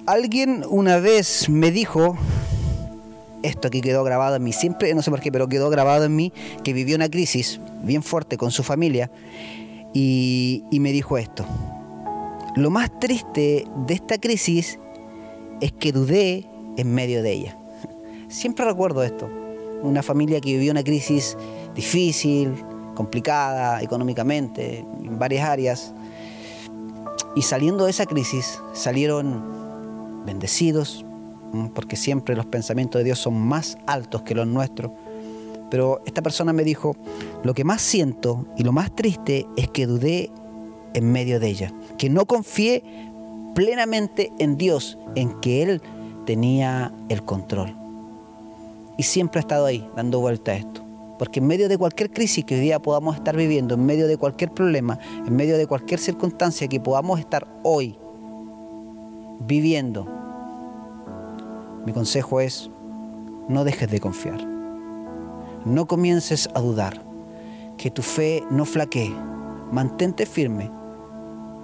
Alguien 0.05 0.65
una 0.67 0.97
vez 0.97 1.47
me 1.47 1.71
dijo 1.71 2.17
esto 3.43 3.67
aquí 3.67 3.81
quedó 3.81 4.03
grabado 4.03 4.37
en 4.37 4.43
mí, 4.43 4.53
siempre, 4.53 4.93
no 4.95 5.01
sé 5.01 5.11
por 5.11 5.19
qué, 5.19 5.31
pero 5.31 5.47
quedó 5.47 5.69
grabado 5.69 6.05
en 6.05 6.15
mí, 6.15 6.33
que 6.63 6.73
vivió 6.73 6.95
una 6.95 7.09
crisis 7.09 7.59
bien 7.83 8.01
fuerte 8.01 8.37
con 8.37 8.51
su 8.51 8.63
familia 8.63 9.11
y, 9.93 10.63
me 10.71 10.91
dijo 10.91 11.17
esto. 11.17 11.45
Lo 12.55 12.69
más 12.69 12.99
triste 12.99 13.65
de 13.85 13.93
esta 13.93 14.17
crisis 14.17 14.79
es 15.61 15.71
que 15.71 15.91
dudé 15.91 16.45
en 16.77 16.93
medio 16.93 17.21
de 17.21 17.31
ella. 17.31 17.57
Siempre 18.27 18.65
recuerdo 18.65 19.03
esto. 19.03 19.29
Una 19.81 20.01
familia 20.01 20.39
que 20.41 20.53
vivió 20.53 20.71
una 20.71 20.83
crisis 20.83 21.37
difícil, 21.75 22.53
complicada 22.95 23.81
económicamente, 23.81 24.79
en 25.03 25.19
varias 25.19 25.47
áreas. 25.47 25.93
Y 27.35 27.41
saliendo 27.41 27.85
de 27.85 27.91
esa 27.91 28.05
crisis 28.05 28.59
salieron 28.73 30.23
bendecidos, 30.25 31.05
porque 31.73 31.95
siempre 31.95 32.35
los 32.35 32.45
pensamientos 32.45 32.99
de 32.99 33.05
Dios 33.05 33.19
son 33.19 33.39
más 33.39 33.77
altos 33.85 34.23
que 34.23 34.35
los 34.35 34.47
nuestros. 34.47 34.91
Pero 35.69 36.01
esta 36.05 36.21
persona 36.21 36.53
me 36.53 36.63
dijo, 36.63 36.95
lo 37.43 37.53
que 37.53 37.63
más 37.63 37.81
siento 37.81 38.45
y 38.57 38.63
lo 38.63 38.71
más 38.71 38.95
triste 38.95 39.47
es 39.57 39.67
que 39.69 39.87
dudé 39.87 40.29
en 40.93 41.11
medio 41.11 41.39
de 41.39 41.47
ella, 41.47 41.73
que 41.97 42.09
no 42.09 42.25
confié 42.25 42.83
plenamente 43.55 44.31
en 44.39 44.57
Dios, 44.57 44.97
en 45.15 45.39
que 45.41 45.63
Él 45.63 45.81
tenía 46.25 46.91
el 47.09 47.23
control. 47.23 47.75
Y 48.97 49.03
siempre 49.03 49.39
ha 49.39 49.41
estado 49.41 49.65
ahí, 49.65 49.87
dando 49.95 50.19
vuelta 50.19 50.51
a 50.51 50.55
esto. 50.55 50.81
Porque 51.17 51.39
en 51.39 51.47
medio 51.47 51.69
de 51.69 51.77
cualquier 51.77 52.11
crisis 52.11 52.45
que 52.45 52.55
hoy 52.55 52.61
día 52.61 52.79
podamos 52.79 53.15
estar 53.15 53.35
viviendo, 53.35 53.75
en 53.75 53.85
medio 53.85 54.07
de 54.07 54.17
cualquier 54.17 54.51
problema, 54.51 54.99
en 55.25 55.35
medio 55.35 55.57
de 55.57 55.67
cualquier 55.67 55.99
circunstancia 55.99 56.67
que 56.67 56.79
podamos 56.79 57.19
estar 57.19 57.47
hoy 57.63 57.95
viviendo, 59.39 60.07
mi 61.85 61.91
consejo 61.91 62.39
es, 62.39 62.69
no 63.49 63.63
dejes 63.65 63.89
de 63.89 63.99
confiar. 63.99 64.41
No 65.65 65.85
comiences 65.85 66.49
a 66.53 66.61
dudar. 66.61 67.01
Que 67.77 67.91
tu 67.91 68.01
fe 68.01 68.43
no 68.49 68.65
flaquee. 68.65 69.13
Mantente 69.71 70.25
firme. 70.25 70.69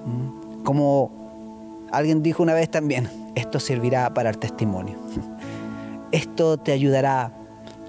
¿Mm? 0.05 0.63
Como 0.63 1.11
alguien 1.91 2.21
dijo 2.21 2.43
una 2.43 2.53
vez 2.53 2.69
también, 2.69 3.09
esto 3.35 3.59
servirá 3.59 4.13
para 4.13 4.29
el 4.29 4.38
testimonio. 4.38 4.97
Esto 6.11 6.57
te 6.57 6.71
ayudará, 6.71 7.31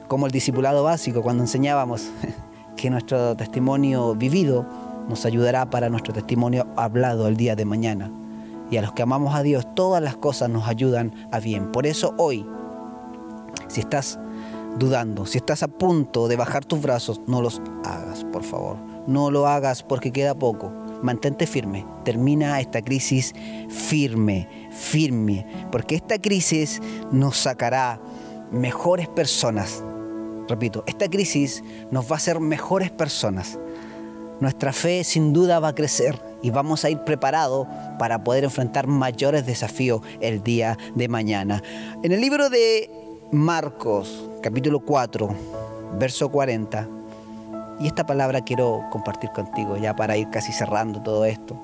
como 0.06 0.26
el 0.26 0.32
discipulado 0.32 0.84
básico, 0.84 1.22
cuando 1.22 1.42
enseñábamos 1.42 2.10
que 2.76 2.90
nuestro 2.90 3.34
testimonio 3.34 4.14
vivido 4.14 4.66
nos 5.08 5.25
ayudará 5.25 5.70
para 5.70 5.88
nuestro 5.88 6.12
testimonio 6.12 6.66
hablado 6.76 7.28
el 7.28 7.38
día 7.38 7.56
de 7.56 7.64
mañana 7.64 8.10
y 8.71 8.77
a 8.77 8.83
los 8.83 8.93
que 8.93 9.03
amamos 9.03 9.35
a 9.35 9.43
Dios, 9.43 9.67
todas 9.75 10.03
las 10.03 10.17
cosas 10.17 10.49
nos 10.49 10.69
ayudan 10.69 11.12
a 11.33 11.41
bien. 11.41 11.73
Por 11.73 11.87
eso 11.87 12.15
hoy, 12.19 12.47
si 13.69 13.81
estás 13.81 14.19
dudando, 14.79 15.27
si 15.27 15.39
estás 15.39 15.62
a 15.62 15.69
punto 15.69 16.29
de 16.29 16.37
bajar 16.37 16.65
tus 16.65 16.81
brazos, 16.81 17.21
no 17.27 17.43
los 17.43 17.61
hagas, 17.85 18.25
por 18.25 18.45
favor. 18.45 18.77
No 19.07 19.31
lo 19.31 19.47
hagas 19.47 19.83
porque 19.83 20.12
queda 20.12 20.35
poco. 20.35 20.71
Mantente 21.03 21.47
firme. 21.47 21.85
Termina 22.05 22.61
esta 22.61 22.83
crisis 22.83 23.35
firme, 23.69 24.49
firme. 24.71 25.47
Porque 25.73 25.97
esta 25.97 26.19
crisis 26.19 26.81
nos 27.11 27.39
sacará 27.39 28.00
mejores 28.53 29.09
personas. 29.09 29.83
Repito, 30.49 30.85
esta 30.87 31.09
crisis 31.09 31.65
nos 31.91 32.07
va 32.07 32.12
a 32.12 32.17
hacer 32.19 32.39
mejores 32.39 32.91
personas. 32.91 33.59
Nuestra 34.41 34.73
fe 34.73 35.03
sin 35.05 35.33
duda 35.33 35.59
va 35.61 35.69
a 35.69 35.75
crecer 35.75 36.29
y 36.42 36.50
vamos 36.50 36.85
a 36.85 36.90
ir 36.90 36.99
preparados 37.00 37.66
para 37.99 38.25
poder 38.25 38.44
enfrentar 38.44 38.87
mayores 38.87 39.47
desafíos 39.47 40.02
el 40.20 40.42
día 40.42 40.78
de 40.94 41.09
mañana. 41.09 41.62
En 42.02 42.12
el 42.12 42.20
libro 42.20 42.50
de 42.50 42.90
Marcos, 43.32 44.28
capítulo 44.42 44.80
4, 44.80 45.28
verso 45.99 46.30
40, 46.30 46.88
y 47.80 47.87
esta 47.87 48.06
palabra 48.06 48.42
quiero 48.42 48.85
compartir 48.90 49.30
contigo 49.30 49.76
ya 49.76 49.97
para 49.97 50.16
ir 50.16 50.28
casi 50.30 50.52
cerrando 50.52 51.00
todo 51.00 51.25
esto, 51.25 51.56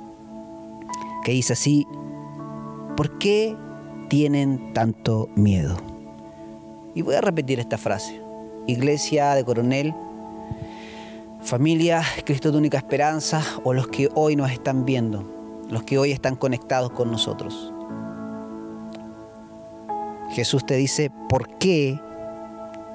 que 1.24 1.32
dice 1.32 1.52
así, 1.52 1.86
¿por 2.96 3.18
qué 3.18 3.54
tienen 4.08 4.72
tanto 4.72 5.28
miedo? 5.34 5.76
Y 6.94 7.02
voy 7.02 7.16
a 7.16 7.20
repetir 7.20 7.60
esta 7.60 7.76
frase. 7.76 8.18
Iglesia 8.66 9.34
de 9.34 9.44
Coronel, 9.44 9.94
Familia, 11.46 12.02
Cristo 12.24 12.50
de 12.50 12.58
única 12.58 12.76
esperanza 12.76 13.40
o 13.62 13.72
los 13.72 13.86
que 13.86 14.08
hoy 14.16 14.34
nos 14.34 14.50
están 14.50 14.84
viendo, 14.84 15.22
los 15.70 15.84
que 15.84 15.96
hoy 15.96 16.10
están 16.10 16.34
conectados 16.34 16.90
con 16.90 17.08
nosotros. 17.12 17.72
Jesús 20.32 20.66
te 20.66 20.74
dice, 20.74 21.12
¿por 21.28 21.48
qué 21.58 22.00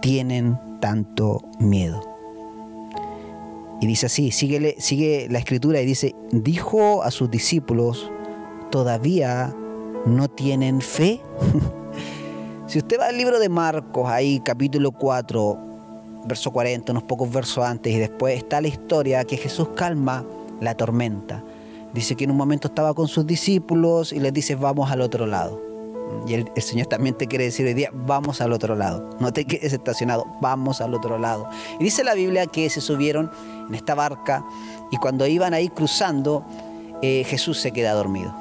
tienen 0.02 0.60
tanto 0.82 1.42
miedo? 1.60 2.02
Y 3.80 3.88
dice 3.88 4.08
así, 4.08 4.32
sigue, 4.32 4.76
sigue 4.80 5.28
la 5.30 5.40
escritura 5.40 5.80
y 5.80 5.86
dice, 5.86 6.14
dijo 6.32 7.04
a 7.04 7.12
sus 7.12 7.32
discípulos, 7.32 8.12
¿todavía 8.70 9.56
no 10.06 10.28
tienen 10.28 10.82
fe? 10.82 11.22
si 12.68 12.80
usted 12.80 13.00
va 13.00 13.08
al 13.08 13.18
libro 13.18 13.40
de 13.40 13.48
Marcos, 13.48 14.10
ahí 14.10 14.42
capítulo 14.42 14.92
4, 14.92 15.71
verso 16.26 16.52
40, 16.52 16.92
unos 16.92 17.04
pocos 17.04 17.32
versos 17.32 17.64
antes, 17.64 17.94
y 17.94 17.98
después 17.98 18.38
está 18.38 18.62
la 18.62 18.68
historia 18.68 19.24
que 19.24 19.38
Jesús 19.38 19.70
calma 19.76 20.24
la 20.60 20.76
tormenta. 20.76 21.44
Dice 21.94 22.16
que 22.16 22.24
en 22.24 22.32
un 22.32 22.38
momento 22.38 22.70
estaba 22.70 22.94
con 22.94 23.08
sus 23.08 23.28
discípulos 23.28 24.14
y 24.14 24.20
les 24.20 24.34
dice, 24.34 24.56
vamos 24.56 24.92
al 24.92 25.02
otro 25.02 25.26
lado. 25.26 25.72
Y 26.28 26.34
el, 26.34 26.50
Señor 26.58 26.88
también 26.88 27.16
te 27.16 27.28
quiere 27.28 27.46
decir 27.46 27.66
hoy 27.66 27.74
día, 27.74 27.90
vamos 27.94 28.42
al 28.42 28.54
otro 28.54 28.76
lado. 28.76 29.10
No 29.20 29.34
te 29.34 29.46
quedes 29.46 29.74
estacionado, 29.74 30.26
vamos 30.42 30.82
al 30.82 30.94
otro 30.94 31.18
lado. 31.18 31.50
Y 31.80 31.84
dice 31.84 32.04
la 32.04 32.14
Biblia 32.14 32.46
que 32.48 32.70
se 32.70 32.82
subieron 32.82 33.32
en 33.68 33.76
esta 33.76 33.96
barca 33.96 34.46
y 34.92 34.98
cuando 34.98 35.26
iban 35.26 35.54
ahí 35.54 35.70
cruzando, 35.70 36.46
eh, 37.02 37.24
Jesús 37.26 37.60
se 37.60 37.72
queda 37.72 37.94
dormido. 37.94 38.34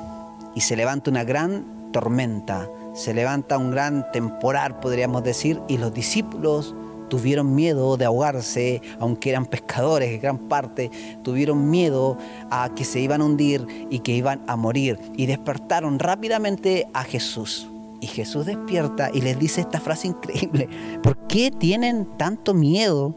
Y 0.54 0.60
se 0.60 0.76
levanta 0.76 1.10
una 1.10 1.24
gran 1.24 1.92
tormenta, 1.92 2.68
se 2.94 3.14
levanta 3.14 3.56
un 3.56 3.70
gran 3.70 4.10
temporal, 4.12 4.78
podríamos 4.80 5.22
decir, 5.22 5.60
y 5.68 5.78
los 5.78 5.94
discípulos 5.94 6.74
tuvieron 7.10 7.54
miedo 7.54 7.98
de 7.98 8.06
ahogarse, 8.06 8.80
aunque 8.98 9.28
eran 9.28 9.44
pescadores, 9.44 10.22
gran 10.22 10.38
parte, 10.38 10.90
tuvieron 11.22 11.68
miedo 11.68 12.16
a 12.50 12.70
que 12.74 12.86
se 12.86 13.00
iban 13.00 13.20
a 13.20 13.26
hundir 13.26 13.66
y 13.90 13.98
que 13.98 14.12
iban 14.12 14.40
a 14.46 14.56
morir. 14.56 14.98
Y 15.14 15.26
despertaron 15.26 15.98
rápidamente 15.98 16.86
a 16.94 17.04
Jesús. 17.04 17.68
Y 18.00 18.06
Jesús 18.06 18.46
despierta 18.46 19.10
y 19.12 19.20
les 19.20 19.38
dice 19.38 19.60
esta 19.60 19.78
frase 19.78 20.08
increíble. 20.08 20.70
¿Por 21.02 21.18
qué 21.26 21.50
tienen 21.50 22.06
tanto 22.16 22.54
miedo? 22.54 23.14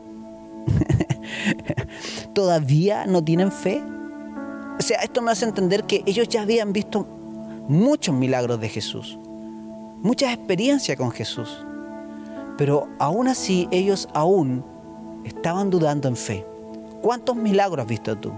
¿Todavía 2.34 3.06
no 3.06 3.24
tienen 3.24 3.50
fe? 3.50 3.82
O 4.78 4.82
sea, 4.82 5.00
esto 5.02 5.22
me 5.22 5.32
hace 5.32 5.46
entender 5.46 5.86
que 5.86 6.04
ellos 6.06 6.28
ya 6.28 6.42
habían 6.42 6.74
visto 6.74 7.08
muchos 7.70 8.14
milagros 8.14 8.60
de 8.60 8.68
Jesús, 8.68 9.18
muchas 10.02 10.34
experiencias 10.34 10.98
con 10.98 11.12
Jesús. 11.12 11.64
Pero 12.58 12.88
aún 13.00 13.28
así 13.28 13.68
ellos 13.72 14.08
aún 14.14 14.64
estaban 15.24 15.70
dudando 15.70 16.08
en 16.08 16.16
fe. 16.16 16.46
¿Cuántos 17.02 17.36
milagros 17.36 17.84
has 17.84 17.88
visto 17.88 18.16
tú? 18.18 18.32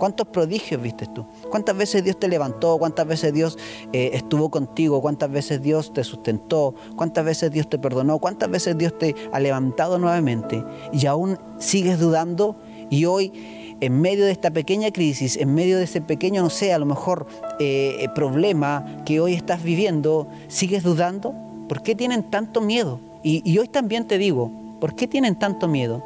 ¿Cuántos 0.00 0.28
prodigios 0.28 0.80
viste 0.80 1.06
tú? 1.06 1.26
¿Cuántas 1.50 1.76
veces 1.76 2.02
Dios 2.02 2.18
te 2.18 2.26
levantó? 2.26 2.78
¿Cuántas 2.78 3.06
veces 3.06 3.34
Dios 3.34 3.58
eh, 3.92 4.12
estuvo 4.14 4.50
contigo? 4.50 5.02
¿Cuántas 5.02 5.30
veces 5.30 5.60
Dios 5.60 5.92
te 5.92 6.04
sustentó? 6.04 6.74
¿Cuántas 6.96 7.22
veces 7.22 7.52
Dios 7.52 7.68
te 7.68 7.78
perdonó? 7.78 8.18
¿Cuántas 8.18 8.50
veces 8.50 8.78
Dios 8.78 8.98
te 8.98 9.14
ha 9.30 9.38
levantado 9.38 9.98
nuevamente? 9.98 10.64
Y 10.90 11.04
aún 11.04 11.38
sigues 11.58 12.00
dudando 12.00 12.56
y 12.88 13.04
hoy 13.04 13.76
en 13.80 14.00
medio 14.00 14.24
de 14.24 14.32
esta 14.32 14.50
pequeña 14.50 14.90
crisis, 14.90 15.36
en 15.36 15.54
medio 15.54 15.76
de 15.76 15.84
ese 15.84 16.00
pequeño, 16.00 16.42
no 16.42 16.50
sé, 16.50 16.72
a 16.72 16.78
lo 16.78 16.86
mejor 16.86 17.26
eh, 17.58 18.08
problema 18.14 19.02
que 19.04 19.20
hoy 19.20 19.34
estás 19.34 19.62
viviendo, 19.62 20.28
sigues 20.48 20.82
dudando. 20.82 21.34
¿Por 21.68 21.82
qué 21.82 21.94
tienen 21.94 22.22
tanto 22.22 22.62
miedo? 22.62 23.00
Y, 23.22 23.58
hoy 23.58 23.68
también 23.68 24.06
te 24.06 24.18
digo, 24.18 24.50
¿Por 24.80 24.94
qué 24.94 25.06
tienen 25.06 25.38
tanto 25.38 25.68
miedo? 25.68 26.02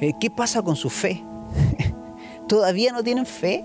Eh, 0.00 0.14
¿Qué 0.18 0.30
pasa 0.30 0.62
con 0.62 0.76
su 0.76 0.88
fe? 0.88 1.22
¿Todavía 2.48 2.90
no 2.92 3.04
tienen 3.04 3.26
fe? 3.26 3.64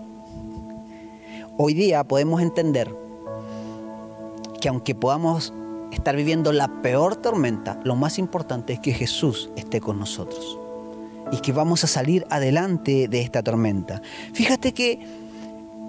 Hoy 1.56 1.74
día 1.74 2.04
podemos 2.04 2.42
entender 2.42 2.94
que 4.60 4.68
aunque 4.68 4.96
podamos 4.96 5.54
estar 5.92 6.16
viviendo 6.16 6.52
la 6.52 6.68
peor 6.82 7.16
tormenta, 7.16 7.80
lo 7.86 7.96
más 7.96 8.20
importante 8.20 8.74
es 8.74 8.80
que 8.80 8.92
Jesús 8.92 9.50
esté 9.56 9.80
con 9.80 9.98
nosotros 9.98 10.58
y 11.32 11.38
que 11.38 11.54
vamos 11.54 11.86
a 11.86 11.88
salir 11.88 12.26
adelante 12.30 13.08
de 13.08 13.22
esta 13.22 13.44
tormenta. 13.44 14.02
Fíjate 14.34 14.74
que 14.74 15.00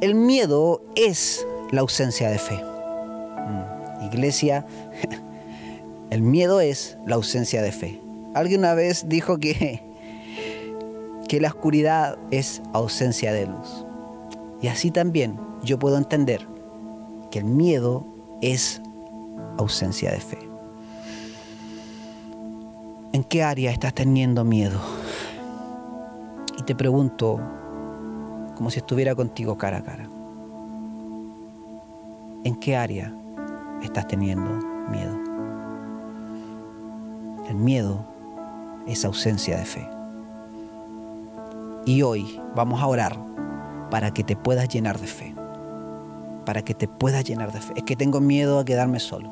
el 0.01 0.15
miedo 0.15 0.81
es 0.95 1.45
la 1.73 1.81
ausencia 1.81 2.31
de 2.31 2.39
fe. 2.39 2.57
Mm, 2.57 4.05
iglesia, 4.07 4.65
el 6.15 6.23
miedo 6.23 6.61
es 6.61 6.97
la 7.07 7.17
ausencia 7.17 7.61
de 7.61 7.73
fe. 7.73 8.01
Alguien 8.35 8.61
una 8.61 8.75
vez 8.75 9.09
dijo 9.09 9.39
que, 9.39 9.83
que 11.29 11.41
la 11.41 11.49
oscuridad 11.49 12.17
es 12.31 12.63
ausencia 12.73 13.33
de 13.33 13.47
luz. 13.47 13.85
Y 14.63 14.69
así 14.69 14.93
también 14.93 15.37
yo 15.65 15.77
puedo 15.77 15.99
entender 15.99 16.47
que 17.33 17.41
el 17.41 17.47
miedo 17.47 18.07
es 18.43 18.81
ausencia 19.59 20.13
de 20.13 20.21
fe. 20.21 20.39
¿En 23.13 23.25
qué 23.25 23.43
área 23.43 23.73
estás 23.73 23.93
teniendo 23.93 24.45
miedo? 24.45 24.79
Y 26.57 26.63
te 26.63 26.77
pregunto, 26.77 27.41
como 28.55 28.71
si 28.71 28.79
estuviera 28.79 29.17
contigo 29.17 29.59
cara 29.59 29.79
a 29.79 29.83
cara, 29.83 30.09
¿en 32.45 32.55
qué 32.55 32.77
área 32.77 33.13
estás 33.83 34.07
teniendo 34.07 34.49
miedo? 34.93 35.34
Miedo 37.55 38.05
es 38.87 39.05
ausencia 39.05 39.57
de 39.57 39.65
fe. 39.65 39.89
Y 41.87 42.03
hoy 42.03 42.41
vamos 42.55 42.83
a 42.83 42.87
orar 42.87 43.17
para 43.91 44.13
que 44.13 44.25
te 44.25 44.35
puedas 44.37 44.69
llenar 44.69 44.99
de 44.99 45.07
fe. 45.07 45.35
Para 46.45 46.63
que 46.63 46.75
te 46.75 46.89
puedas 46.89 47.25
llenar 47.25 47.53
de 47.53 47.61
fe. 47.61 47.75
Es 47.77 47.85
que 47.85 47.97
tengo 47.97 48.21
miedo 48.21 48.59
a 48.59 48.65
quedarme 48.65 48.99
solo. 48.99 49.31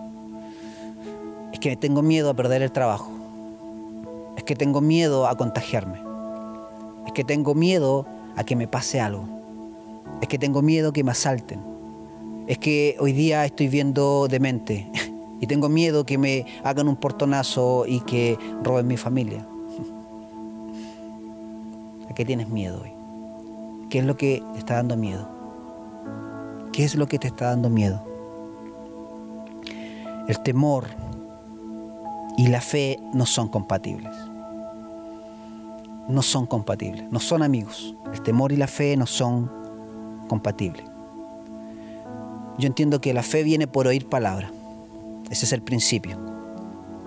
Es 1.53 1.59
que 1.59 1.77
tengo 1.77 2.03
miedo 2.03 2.31
a 2.31 2.35
perder 2.35 2.63
el 2.63 2.71
trabajo. 2.71 3.11
Es 4.37 4.45
que 4.45 4.55
tengo 4.55 4.81
miedo 4.81 5.27
a 5.27 5.37
contagiarme. 5.37 6.01
Es 7.07 7.13
que 7.13 7.25
tengo 7.25 7.55
miedo 7.55 8.07
a 8.37 8.45
que 8.45 8.57
me 8.57 8.69
pase 8.69 9.01
algo. 9.01 9.25
Es 10.21 10.29
que 10.29 10.39
tengo 10.39 10.63
miedo 10.63 10.93
que 10.93 11.05
me 11.05 11.11
asalten. 11.11 11.61
Es 12.47 12.59
que 12.59 12.97
hoy 13.01 13.13
día 13.13 13.45
estoy 13.45 13.69
viendo 13.69 14.29
demente 14.29 14.89
y 15.43 15.49
tengo 15.49 15.69
miedo 15.69 16.07
que 16.07 16.19
me 16.19 16.47
hagan 16.63 16.87
un 16.87 16.95
portonazo 16.95 17.85
y 17.85 17.99
que 18.01 18.39
roben 18.63 18.87
mi 18.87 18.97
familia. 18.97 19.45
¿A 22.09 22.15
qué 22.15 22.25
tienes 22.25 22.49
miedo 22.49 22.81
hoy? 22.81 22.93
¿Qué 23.91 23.99
es 23.99 24.05
lo 24.05 24.17
que 24.17 24.41
te 24.53 24.59
está 24.61 24.75
dando 24.75 24.97
miedo? 24.97 25.29
¿Qué 26.73 26.85
es 26.85 26.95
lo 26.95 27.09
que 27.09 27.19
te 27.19 27.27
está 27.27 27.47
dando 27.47 27.71
miedo? 27.71 28.01
El 30.29 30.39
temor 30.45 30.85
y 32.39 32.47
la 32.47 32.61
fe 32.61 33.01
no 33.13 33.27
son 33.27 33.49
compatibles. 33.49 34.13
No 36.09 36.23
son 36.23 36.47
compatibles, 36.47 37.11
no 37.11 37.19
son 37.19 37.43
amigos. 37.43 37.97
El 38.13 38.23
temor 38.23 38.53
y 38.53 38.57
la 38.57 38.69
fe 38.69 38.97
no 38.97 39.07
son 39.07 39.51
compatibles. 40.29 40.87
Yo 42.59 42.69
entiendo 42.69 43.01
que 43.01 43.13
la 43.13 43.25
fe 43.25 43.43
viene 43.43 43.67
por 43.67 43.89
oír 43.89 44.09
palabra. 44.09 44.52
Ese 45.33 45.47
es 45.47 45.53
el 45.55 45.63
principio. 45.63 46.19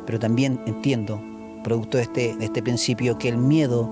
Pero 0.07 0.17
también 0.17 0.59
entiendo, 0.65 1.21
producto 1.63 1.97
de 1.97 2.03
este, 2.03 2.35
este 2.39 2.63
principio, 2.63 3.19
que 3.19 3.29
el 3.29 3.37
miedo 3.37 3.87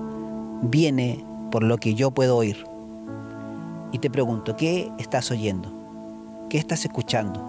viene 0.60 1.24
por 1.52 1.62
lo 1.62 1.78
que 1.78 1.94
yo 1.94 2.10
puedo 2.10 2.36
oír. 2.36 2.56
Y 3.92 4.00
te 4.00 4.10
pregunto, 4.10 4.56
¿qué 4.56 4.90
estás 4.98 5.30
oyendo? 5.30 5.70
¿Qué 6.50 6.58
estás 6.58 6.84
escuchando? 6.84 7.40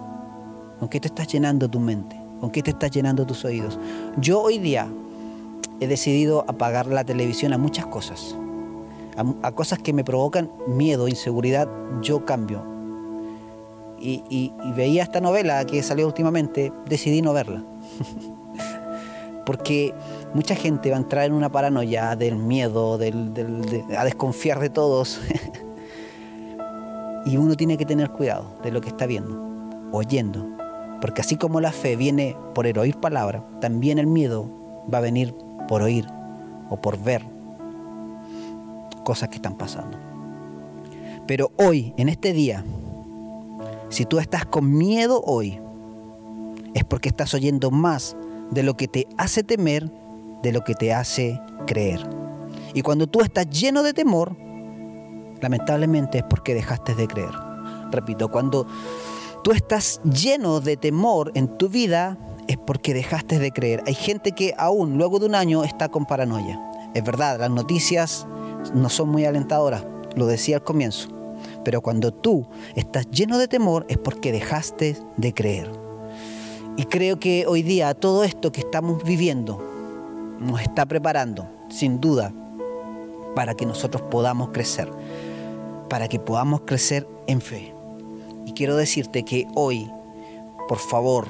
¿Con 0.78 0.88
qué 0.88 1.00
te 1.00 1.08
estás 1.08 1.26
llenando 1.26 1.68
tu 1.68 1.80
mente? 1.80 2.14
¿Con 2.40 2.52
qué 2.52 2.62
te 2.62 2.70
estás 2.70 2.92
llenando 2.92 3.26
tus 3.26 3.44
oídos? 3.44 3.80
Yo 4.18 4.40
hoy 4.40 4.58
día 4.58 4.86
he 5.80 5.88
decidido 5.88 6.44
apagar 6.46 6.86
la 6.86 7.02
televisión 7.02 7.52
a 7.52 7.58
muchas 7.58 7.86
cosas. 7.86 8.36
A, 9.42 9.50
cosas 9.50 9.80
que 9.80 9.92
me 9.92 10.04
provocan 10.04 10.52
miedo, 10.68 11.08
inseguridad, 11.08 11.68
yo 12.00 12.24
cambio. 12.24 12.75
Y, 13.98 14.52
veía 14.74 15.02
esta 15.02 15.20
novela 15.20 15.64
que 15.64 15.82
salió 15.82 16.06
últimamente, 16.06 16.72
decidí 16.86 17.22
no 17.22 17.32
verla. 17.32 17.62
Porque 19.46 19.94
mucha 20.34 20.54
gente 20.54 20.90
va 20.90 20.96
a 20.96 21.00
entrar 21.00 21.24
en 21.24 21.32
una 21.32 21.50
paranoia 21.50 22.16
del 22.16 22.36
miedo, 22.36 22.98
del, 22.98 23.32
a 23.96 24.04
desconfiar 24.04 24.60
de 24.60 24.70
todos. 24.70 25.20
y 27.26 27.36
uno 27.36 27.54
tiene 27.54 27.76
que 27.76 27.86
tener 27.86 28.10
cuidado 28.10 28.56
de 28.62 28.70
lo 28.70 28.80
que 28.80 28.88
está 28.88 29.06
viendo, 29.06 29.90
oyendo. 29.92 30.46
Porque 31.00 31.20
así 31.20 31.36
como 31.36 31.60
la 31.60 31.72
fe 31.72 31.96
viene 31.96 32.36
por 32.54 32.66
el 32.66 32.78
oír 32.78 32.96
palabra, 32.96 33.42
también 33.60 33.98
el 33.98 34.06
miedo 34.06 34.48
va 34.92 34.98
a 34.98 35.02
venir 35.02 35.34
por 35.68 35.82
oír 35.82 36.06
o 36.70 36.76
por 36.76 36.98
ver 36.98 37.22
cosas 39.04 39.28
que 39.28 39.36
están 39.36 39.56
pasando. 39.56 39.98
Pero 41.26 41.50
hoy, 41.56 41.92
en 41.96 42.08
este 42.08 42.32
día, 42.32 42.64
si 43.88 44.04
tú 44.04 44.18
estás 44.18 44.44
con 44.44 44.76
miedo 44.76 45.22
hoy, 45.24 45.58
es 46.74 46.84
porque 46.84 47.08
estás 47.08 47.34
oyendo 47.34 47.70
más 47.70 48.16
de 48.50 48.62
lo 48.62 48.76
que 48.76 48.88
te 48.88 49.06
hace 49.16 49.42
temer 49.42 49.90
de 50.42 50.52
lo 50.52 50.62
que 50.62 50.74
te 50.74 50.92
hace 50.92 51.40
creer. 51.66 52.00
Y 52.74 52.82
cuando 52.82 53.06
tú 53.06 53.20
estás 53.20 53.48
lleno 53.50 53.82
de 53.82 53.92
temor, 53.92 54.36
lamentablemente 55.40 56.18
es 56.18 56.24
porque 56.24 56.54
dejaste 56.54 56.94
de 56.94 57.08
creer. 57.08 57.32
Repito, 57.90 58.30
cuando 58.30 58.66
tú 59.42 59.52
estás 59.52 60.00
lleno 60.02 60.60
de 60.60 60.76
temor 60.76 61.32
en 61.34 61.48
tu 61.58 61.68
vida, 61.68 62.18
es 62.48 62.58
porque 62.58 62.94
dejaste 62.94 63.38
de 63.38 63.50
creer. 63.50 63.82
Hay 63.86 63.94
gente 63.94 64.32
que 64.32 64.54
aún 64.56 64.98
luego 64.98 65.18
de 65.18 65.26
un 65.26 65.34
año 65.34 65.64
está 65.64 65.88
con 65.88 66.06
paranoia. 66.06 66.60
Es 66.94 67.02
verdad, 67.02 67.40
las 67.40 67.50
noticias 67.50 68.26
no 68.74 68.88
son 68.88 69.08
muy 69.08 69.24
alentadoras, 69.24 69.84
lo 70.14 70.26
decía 70.26 70.56
al 70.56 70.64
comienzo. 70.64 71.15
Pero 71.66 71.80
cuando 71.80 72.14
tú 72.14 72.46
estás 72.76 73.10
lleno 73.10 73.38
de 73.38 73.48
temor 73.48 73.86
es 73.88 73.98
porque 73.98 74.30
dejaste 74.30 74.96
de 75.16 75.34
creer. 75.34 75.68
Y 76.76 76.84
creo 76.84 77.18
que 77.18 77.44
hoy 77.48 77.64
día 77.64 77.92
todo 77.94 78.22
esto 78.22 78.52
que 78.52 78.60
estamos 78.60 79.02
viviendo 79.02 79.60
nos 80.38 80.60
está 80.60 80.86
preparando, 80.86 81.48
sin 81.68 82.00
duda, 82.00 82.32
para 83.34 83.54
que 83.54 83.66
nosotros 83.66 84.00
podamos 84.12 84.50
crecer, 84.50 84.88
para 85.88 86.06
que 86.06 86.20
podamos 86.20 86.60
crecer 86.60 87.04
en 87.26 87.40
fe. 87.40 87.74
Y 88.44 88.52
quiero 88.52 88.76
decirte 88.76 89.24
que 89.24 89.48
hoy, 89.56 89.90
por 90.68 90.78
favor, 90.78 91.26